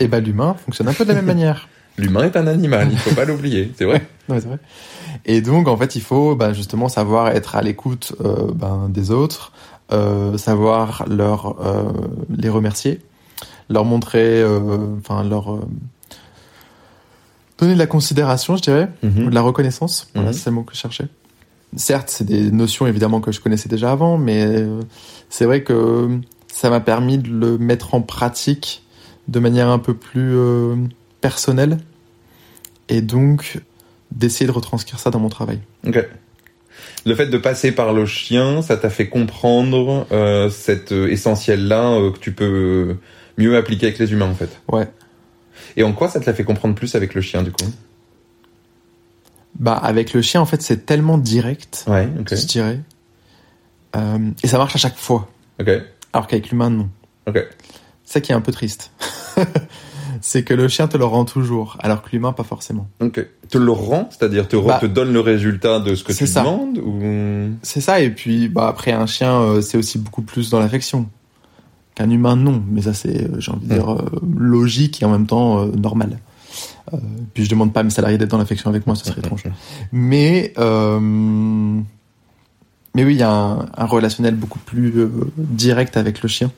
Et 0.00 0.08
ben 0.08 0.22
l'humain 0.22 0.54
fonctionne 0.54 0.88
un 0.88 0.92
peu 0.92 1.04
de 1.04 1.10
la 1.10 1.14
même 1.14 1.24
manière. 1.34 1.68
L'humain 1.98 2.24
est 2.24 2.36
un 2.36 2.46
animal, 2.46 2.88
il 2.90 2.98
faut 2.98 3.14
pas 3.14 3.24
l'oublier, 3.26 3.70
c'est 3.76 3.84
vrai. 3.84 4.06
Ouais, 4.28 4.40
c'est 4.40 4.48
vrai. 4.48 4.58
Et 5.24 5.40
donc 5.40 5.68
en 5.68 5.76
fait 5.76 5.94
il 5.96 6.02
faut 6.02 6.34
ben, 6.34 6.52
justement 6.52 6.88
savoir 6.88 7.28
être 7.28 7.54
à 7.56 7.62
l'écoute 7.62 8.14
euh, 8.24 8.50
ben, 8.54 8.88
des 8.88 9.10
autres, 9.10 9.52
euh, 9.92 10.36
savoir 10.38 11.04
leur 11.08 11.56
euh, 11.64 11.92
les 12.30 12.48
remercier, 12.48 13.00
leur 13.68 13.84
montrer, 13.84 14.42
enfin 14.98 15.22
leur 15.22 15.58
donner 17.58 17.74
de 17.74 17.78
la 17.78 17.86
considération, 17.86 18.56
je 18.56 18.62
dirais, 18.62 18.88
Mhm. 19.02 19.26
ou 19.26 19.30
de 19.30 19.34
la 19.34 19.40
reconnaissance. 19.42 20.08
Voilà, 20.14 20.30
Mhm. 20.30 20.34
c'est 20.34 20.50
le 20.50 20.56
mot 20.56 20.62
que 20.62 20.74
je 20.74 20.78
cherchais. 20.80 21.06
Certes, 21.76 22.08
c'est 22.10 22.24
des 22.24 22.50
notions 22.50 22.86
évidemment 22.86 23.20
que 23.20 23.32
je 23.32 23.40
connaissais 23.40 23.68
déjà 23.68 23.92
avant, 23.92 24.18
mais 24.18 24.46
c'est 25.30 25.44
vrai 25.46 25.62
que 25.62 26.18
ça 26.48 26.68
m'a 26.70 26.80
permis 26.80 27.18
de 27.18 27.28
le 27.30 27.56
mettre 27.58 27.94
en 27.94 28.02
pratique 28.02 28.82
de 29.28 29.38
manière 29.40 29.68
un 29.68 29.78
peu 29.78 29.94
plus 29.94 30.34
personnelle 31.22 31.78
et 32.90 33.00
donc 33.00 33.60
d'essayer 34.10 34.46
de 34.46 34.52
retranscrire 34.52 34.98
ça 34.98 35.08
dans 35.10 35.18
mon 35.20 35.30
travail. 35.30 35.60
Ok. 35.86 36.06
Le 37.06 37.14
fait 37.14 37.26
de 37.28 37.38
passer 37.38 37.72
par 37.72 37.94
le 37.94 38.04
chien, 38.04 38.60
ça 38.60 38.76
t'a 38.76 38.90
fait 38.90 39.08
comprendre 39.08 40.06
euh, 40.12 40.50
cet 40.50 40.92
essentiel-là 40.92 41.92
euh, 41.92 42.10
que 42.12 42.18
tu 42.18 42.32
peux 42.32 42.96
mieux 43.38 43.56
appliquer 43.56 43.86
avec 43.86 43.98
les 43.98 44.12
humains 44.12 44.28
en 44.30 44.34
fait. 44.34 44.50
Ouais. 44.68 44.88
Et 45.76 45.82
en 45.84 45.92
quoi 45.94 46.08
ça 46.10 46.20
te 46.20 46.26
l'a 46.26 46.34
fait 46.34 46.44
comprendre 46.44 46.74
plus 46.74 46.94
avec 46.94 47.14
le 47.14 47.22
chien 47.22 47.42
du 47.42 47.50
coup? 47.52 47.64
Bah 49.58 49.74
avec 49.74 50.12
le 50.14 50.22
chien, 50.22 50.40
en 50.40 50.46
fait, 50.46 50.62
c'est 50.62 50.86
tellement 50.86 51.18
direct, 51.18 51.84
Ouais, 51.86 52.08
ok. 52.18 52.34
je 52.34 52.46
dirais, 52.46 52.80
Euh, 53.96 54.30
et 54.42 54.48
ça 54.48 54.56
marche 54.58 54.74
à 54.74 54.78
chaque 54.78 54.96
fois, 54.96 55.28
Ok, 55.60 55.68
alors 56.14 56.26
qu'avec 56.26 56.48
l'humain, 56.50 56.70
non. 56.70 56.88
ok. 57.26 57.38
C'est 58.04 58.14
ça 58.14 58.20
qui 58.22 58.32
est 58.32 58.34
un 58.34 58.40
peu 58.40 58.52
triste. 58.52 58.90
c'est 60.22 60.42
que 60.44 60.54
le 60.54 60.68
chien 60.68 60.88
te 60.88 60.96
le 60.96 61.04
rend 61.04 61.24
toujours, 61.26 61.76
alors 61.80 62.00
que 62.02 62.08
l'humain, 62.12 62.32
pas 62.32 62.44
forcément. 62.44 62.88
Ok. 63.00 63.26
Te 63.50 63.58
le 63.58 63.70
rend, 63.72 64.08
c'est-à-dire 64.10 64.48
te, 64.48 64.56
Bah, 64.56 64.78
te 64.80 64.86
donne 64.86 65.12
le 65.12 65.20
résultat 65.20 65.80
de 65.80 65.94
ce 65.94 66.02
que 66.04 66.12
tu 66.14 66.26
ça. 66.26 66.40
demandes 66.40 66.78
ou? 66.78 67.00
C'est 67.62 67.80
ça, 67.82 68.00
et 68.00 68.08
puis 68.10 68.48
bah, 68.48 68.68
après, 68.68 68.92
un 68.92 69.04
chien, 69.06 69.38
euh, 69.42 69.60
c'est 69.60 69.76
aussi 69.76 69.98
beaucoup 69.98 70.22
plus 70.22 70.48
dans 70.48 70.58
l'affection. 70.60 71.06
Qu'un 71.94 72.08
humain, 72.08 72.36
non. 72.36 72.62
Mais 72.70 72.80
ça, 72.80 72.94
c'est, 72.94 73.24
euh, 73.24 73.38
j'ai 73.38 73.52
envie 73.52 73.66
de 73.66 73.74
Mm. 73.74 73.76
dire, 73.76 73.92
euh, 73.92 74.04
logique 74.38 75.02
et 75.02 75.04
en 75.04 75.10
même 75.10 75.26
temps 75.26 75.60
euh, 75.60 75.66
normal. 75.72 76.18
Puis 77.34 77.44
je 77.44 77.50
demande 77.50 77.72
pas 77.72 77.80
à 77.80 77.82
mes 77.82 77.90
salariés 77.90 78.16
d'être 78.18 78.30
dans 78.30 78.38
l'affection 78.38 78.70
avec 78.70 78.86
moi, 78.86 78.96
ce 78.96 79.04
serait 79.04 79.18
étrange. 79.24 79.44
Mais, 79.92 80.52
mais 82.94 83.04
oui, 83.04 83.14
il 83.14 83.18
y 83.18 83.22
a 83.22 83.30
un, 83.30 83.66
un 83.76 83.84
relationnel 83.86 84.34
beaucoup 84.34 84.58
plus 84.58 84.92
direct 85.36 85.96
avec 85.96 86.22
le 86.22 86.28
chien. 86.28 86.50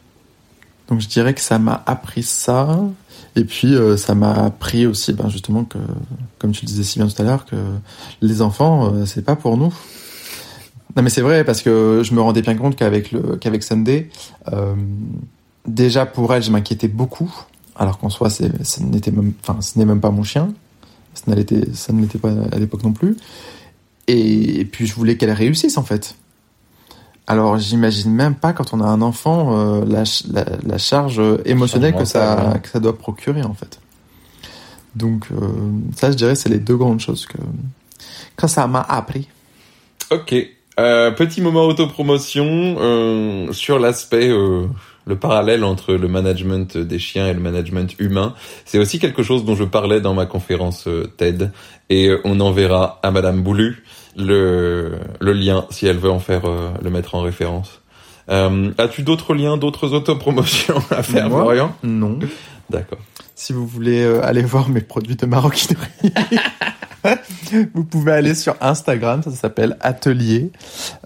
Donc 0.88 1.00
je 1.00 1.08
dirais 1.08 1.34
que 1.34 1.40
ça 1.40 1.58
m'a 1.58 1.82
appris 1.86 2.22
ça. 2.22 2.80
Et 3.36 3.44
puis 3.44 3.74
euh, 3.74 3.96
ça 3.96 4.14
m'a 4.14 4.32
appris 4.32 4.86
aussi, 4.86 5.12
ben, 5.12 5.28
justement, 5.28 5.64
que, 5.64 5.78
comme 6.38 6.52
tu 6.52 6.64
le 6.64 6.68
disais 6.68 6.82
si 6.82 6.98
bien 6.98 7.08
tout 7.08 7.20
à 7.20 7.24
l'heure, 7.24 7.46
que 7.46 7.56
les 8.20 8.42
enfants, 8.42 8.92
euh, 8.92 9.06
c'est 9.06 9.24
pas 9.24 9.36
pour 9.36 9.56
nous. 9.56 9.74
Non 10.96 11.02
mais 11.02 11.10
c'est 11.10 11.22
vrai 11.22 11.42
parce 11.42 11.60
que 11.60 12.02
je 12.04 12.14
me 12.14 12.20
rendais 12.20 12.42
bien 12.42 12.54
compte 12.54 12.76
qu'avec 12.76 13.10
le 13.10 13.36
qu'avec 13.36 13.64
Sunday, 13.64 14.10
euh, 14.52 14.76
déjà 15.66 16.06
pour 16.06 16.32
elle, 16.32 16.42
je 16.42 16.52
m'inquiétais 16.52 16.86
beaucoup, 16.86 17.34
alors 17.74 17.98
qu'en 17.98 18.10
soi, 18.10 18.30
c'est, 18.30 18.64
ce 18.64 18.80
n'était 18.80 19.10
même, 19.10 19.32
enfin, 19.42 19.60
ce 19.60 19.76
n'est 19.78 19.86
même 19.86 20.00
pas 20.00 20.10
mon 20.10 20.22
chien. 20.22 20.52
Ça 21.14 21.24
ça 21.74 21.92
ne 21.92 22.00
l'était 22.00 22.18
pas 22.18 22.32
à 22.52 22.58
l'époque 22.58 22.84
non 22.84 22.92
plus. 22.92 23.16
Et 24.06 24.68
puis 24.70 24.86
je 24.86 24.94
voulais 24.94 25.16
qu'elle 25.16 25.32
réussisse 25.32 25.78
en 25.78 25.82
fait. 25.82 26.16
Alors 27.26 27.58
j'imagine 27.58 28.12
même 28.12 28.34
pas 28.34 28.52
quand 28.52 28.74
on 28.74 28.80
a 28.80 28.86
un 28.86 29.00
enfant 29.00 29.56
euh, 29.56 29.84
la, 29.86 30.04
la, 30.30 30.44
la 30.66 30.78
charge 30.78 31.22
émotionnelle 31.46 31.94
que 31.94 32.04
ça, 32.04 32.50
ouais. 32.52 32.60
que 32.60 32.68
ça 32.68 32.80
doit 32.80 32.98
procurer 32.98 33.42
en 33.42 33.54
fait. 33.54 33.80
Donc 34.94 35.28
euh, 35.32 35.48
ça, 35.96 36.10
je 36.10 36.16
dirais, 36.16 36.34
c'est 36.34 36.50
les 36.50 36.58
deux 36.58 36.76
grandes 36.76 37.00
choses 37.00 37.26
que 37.26 37.38
que 38.36 38.46
ça 38.46 38.66
m'a 38.66 38.82
appris. 38.82 39.28
Ok. 40.10 40.34
Euh, 40.80 41.12
petit 41.12 41.40
moment 41.40 41.66
autopromotion 41.66 42.76
euh, 42.80 43.52
sur 43.52 43.78
l'aspect, 43.78 44.28
euh, 44.28 44.66
le 45.06 45.16
parallèle 45.16 45.62
entre 45.62 45.94
le 45.94 46.08
management 46.08 46.76
des 46.76 46.98
chiens 46.98 47.28
et 47.28 47.32
le 47.32 47.38
management 47.38 47.94
humain. 48.00 48.34
C'est 48.64 48.78
aussi 48.78 48.98
quelque 48.98 49.22
chose 49.22 49.44
dont 49.44 49.54
je 49.54 49.62
parlais 49.62 50.00
dans 50.00 50.14
ma 50.14 50.26
conférence 50.26 50.88
euh, 50.88 51.12
TED 51.16 51.52
et 51.90 52.08
euh, 52.08 52.20
on 52.24 52.40
enverra 52.40 52.98
à 53.04 53.12
Madame 53.12 53.42
Boulu 53.42 53.83
le, 54.16 54.98
le 55.20 55.32
lien 55.32 55.66
si 55.70 55.86
elle 55.86 55.98
veut 55.98 56.10
en 56.10 56.20
faire 56.20 56.44
euh, 56.46 56.70
le 56.82 56.90
mettre 56.90 57.14
en 57.14 57.20
référence. 57.20 57.80
Euh, 58.30 58.72
As-tu 58.78 59.02
d'autres 59.02 59.34
liens, 59.34 59.56
d'autres 59.56 59.92
autopromotions 59.92 60.82
à 60.90 61.02
faire, 61.02 61.28
Moi 61.28 61.40
Florian? 61.40 61.74
Non. 61.82 62.18
D'accord. 62.70 62.98
Si 63.34 63.52
vous 63.52 63.66
voulez 63.66 64.02
euh, 64.02 64.24
aller 64.24 64.42
voir 64.42 64.68
mes 64.68 64.80
produits 64.80 65.16
de 65.16 65.26
maroquinerie, 65.26 66.12
vous 67.74 67.84
pouvez 67.84 68.12
aller 68.12 68.34
sur 68.34 68.56
Instagram, 68.60 69.22
ça 69.22 69.30
s'appelle 69.32 69.76
atelier 69.80 70.50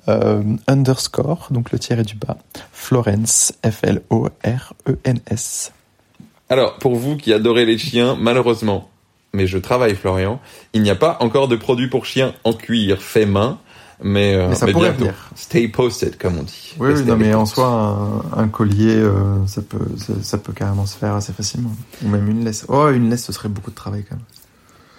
euh, 0.09 0.43
underscore, 0.69 1.49
donc 1.51 1.73
le 1.73 1.79
tiret 1.79 2.05
du 2.05 2.15
bas, 2.15 2.37
Florence, 2.73 3.53
F-L-O-R-E-N-S. 3.69 5.73
Alors, 6.51 6.79
pour 6.79 6.95
vous 6.97 7.17
qui 7.17 7.33
adorez 7.33 7.67
les 7.67 7.79
chiens, 7.79 8.17
malheureusement, 8.19 8.89
mais 9.33 9.47
je 9.47 9.59
travaille 9.59 9.95
Florian, 9.95 10.41
il 10.73 10.83
n'y 10.83 10.91
a 10.91 10.95
pas 10.97 11.17
encore 11.21 11.49
de 11.49 11.57
produit 11.57 11.89
pour 11.89 12.07
chiens 12.07 12.35
en 12.45 12.53
cuir 12.53 13.01
fait 13.03 13.27
main, 13.27 13.59
mais, 14.03 14.35
euh, 14.35 14.49
Mais 14.51 14.55
ça 14.55 14.67
pourrait 14.67 14.91
bientôt. 14.91 15.01
venir. 15.07 15.15
Stay 15.35 15.69
posted, 15.69 16.17
comme 16.19 16.39
on 16.39 16.43
dit. 16.45 16.75
Oui, 16.79 17.03
non, 17.05 17.17
mais 17.17 17.35
en 17.35 17.47
soi, 17.47 17.67
un, 18.37 18.43
un 18.43 18.49
collier, 18.49 18.95
euh, 18.95 19.45
ça, 19.47 19.61
peut, 19.63 19.79
ça, 19.97 20.13
ça 20.23 20.39
peut 20.39 20.53
carrément 20.53 20.87
se 20.87 20.97
faire 20.97 21.15
assez 21.15 21.33
facilement. 21.33 21.73
Ou 22.05 22.09
même 22.09 22.29
une 22.29 22.45
laisse. 22.45 22.65
Oh, 22.69 22.89
une 22.91 23.11
laisse, 23.11 23.25
ce 23.25 23.33
serait 23.33 23.49
beaucoup 23.49 23.71
de 23.71 23.77
travail 23.77 24.05
quand 24.09 24.15
même. 24.17 24.25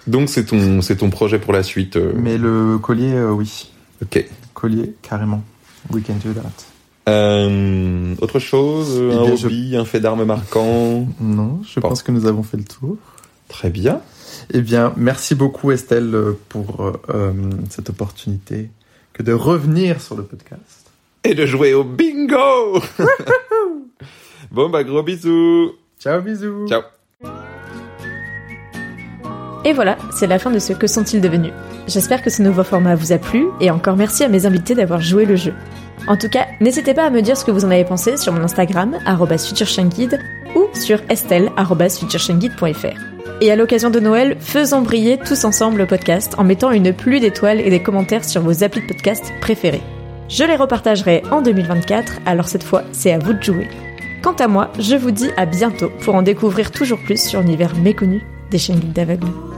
Donc 0.07 0.29
c'est 0.29 0.45
ton, 0.45 0.81
c'est 0.81 0.97
ton 0.97 1.09
projet 1.09 1.39
pour 1.39 1.53
la 1.53 1.63
suite. 1.63 1.95
euh, 1.97 2.13
Mais 2.15 2.37
le 2.37 2.77
collier, 2.77 3.13
euh, 3.13 3.31
oui. 3.31 3.71
Ok. 4.01 4.25
Collier, 4.53 4.95
carrément. 5.01 5.43
We 5.91 6.03
can 6.05 6.15
do 6.23 6.33
that. 6.33 6.49
Euh, 7.09 8.15
autre 8.21 8.39
chose, 8.39 8.99
Eh 9.01 9.13
un 9.13 9.35
je- 9.35 9.45
hobby, 9.45 9.75
un 9.75 9.85
fait 9.85 9.99
d'armes 9.99 10.25
marquant? 10.25 11.07
Non, 11.19 11.61
je 11.67 11.79
Bon. 11.79 11.89
pense 11.89 12.03
que 12.03 12.11
nous 12.11 12.25
avons 12.25 12.43
fait 12.43 12.57
le 12.57 12.63
tour. 12.65 12.97
Très 13.47 13.69
bien. 13.69 14.01
Eh 14.51 14.61
bien, 14.61 14.93
merci 14.97 15.35
beaucoup 15.35 15.71
Estelle 15.71 16.15
pour 16.49 16.85
euh, 16.85 16.93
euh, 17.09 17.33
cette 17.69 17.89
opportunité 17.89 18.69
que 19.13 19.23
de 19.23 19.33
revenir 19.33 20.01
sur 20.01 20.15
le 20.15 20.23
podcast. 20.23 20.91
Et 21.23 21.33
de 21.33 21.45
jouer 21.45 21.73
au 21.73 21.83
bingo. 21.83 22.81
bon 24.51 24.69
bah 24.69 24.83
gros 24.83 25.03
bisous. 25.03 25.73
Ciao, 25.99 26.21
bisous. 26.21 26.67
Ciao. 26.67 26.81
Et 29.65 29.73
voilà, 29.73 29.97
c'est 30.15 30.27
la 30.27 30.39
fin 30.39 30.51
de 30.51 30.59
ce 30.59 30.71
Que 30.71 30.87
sont-ils 30.87 31.19
devenus? 31.19 31.51
J'espère 31.87 32.21
que 32.21 32.29
ce 32.29 32.41
nouveau 32.41 32.63
format 32.63 32.95
vous 32.95 33.11
a 33.11 33.17
plu 33.17 33.47
et 33.59 33.71
encore 33.71 33.97
merci 33.97 34.23
à 34.23 34.29
mes 34.29 34.45
invités 34.45 34.73
d'avoir 34.73 35.01
joué 35.01 35.25
le 35.25 35.35
jeu. 35.35 35.53
En 36.07 36.15
tout 36.15 36.29
cas, 36.29 36.47
n'hésitez 36.61 36.93
pas 36.93 37.05
à 37.05 37.09
me 37.09 37.21
dire 37.21 37.35
ce 37.35 37.43
que 37.43 37.51
vous 37.51 37.65
en 37.65 37.71
avez 37.71 37.83
pensé 37.83 38.15
sur 38.15 38.31
mon 38.31 38.41
Instagram, 38.41 38.97
@futureshienguide, 39.37 40.17
ou 40.55 40.67
sur 40.73 41.01
estelle@futureshienguide.fr. 41.09 43.08
Et 43.41 43.51
à 43.51 43.55
l'occasion 43.55 43.89
de 43.89 44.01
Noël, 44.01 44.35
faisons 44.41 44.81
briller 44.81 45.17
tous 45.17 45.45
ensemble 45.45 45.77
le 45.77 45.87
podcast 45.87 46.35
en 46.37 46.43
mettant 46.43 46.71
une 46.71 46.91
pluie 46.91 47.21
d'étoiles 47.21 47.61
et 47.61 47.69
des 47.69 47.81
commentaires 47.81 48.25
sur 48.25 48.41
vos 48.41 48.63
applis 48.63 48.81
de 48.81 48.87
podcast 48.87 49.31
préférés. 49.39 49.81
Je 50.27 50.43
les 50.43 50.57
repartagerai 50.57 51.23
en 51.31 51.41
2024, 51.41 52.19
alors 52.25 52.49
cette 52.49 52.63
fois, 52.63 52.83
c'est 52.91 53.13
à 53.13 53.17
vous 53.17 53.33
de 53.33 53.41
jouer. 53.41 53.67
Quant 54.21 54.33
à 54.33 54.49
moi, 54.49 54.71
je 54.77 54.97
vous 54.97 55.11
dis 55.11 55.29
à 55.37 55.45
bientôt 55.45 55.89
pour 56.01 56.15
en 56.15 56.21
découvrir 56.21 56.71
toujours 56.71 56.99
plus 56.99 57.21
sur 57.21 57.39
l'univers 57.39 57.75
méconnu 57.77 58.21
des 58.51 58.57
chaînes 58.57 58.91
d'aveugles. 58.93 59.48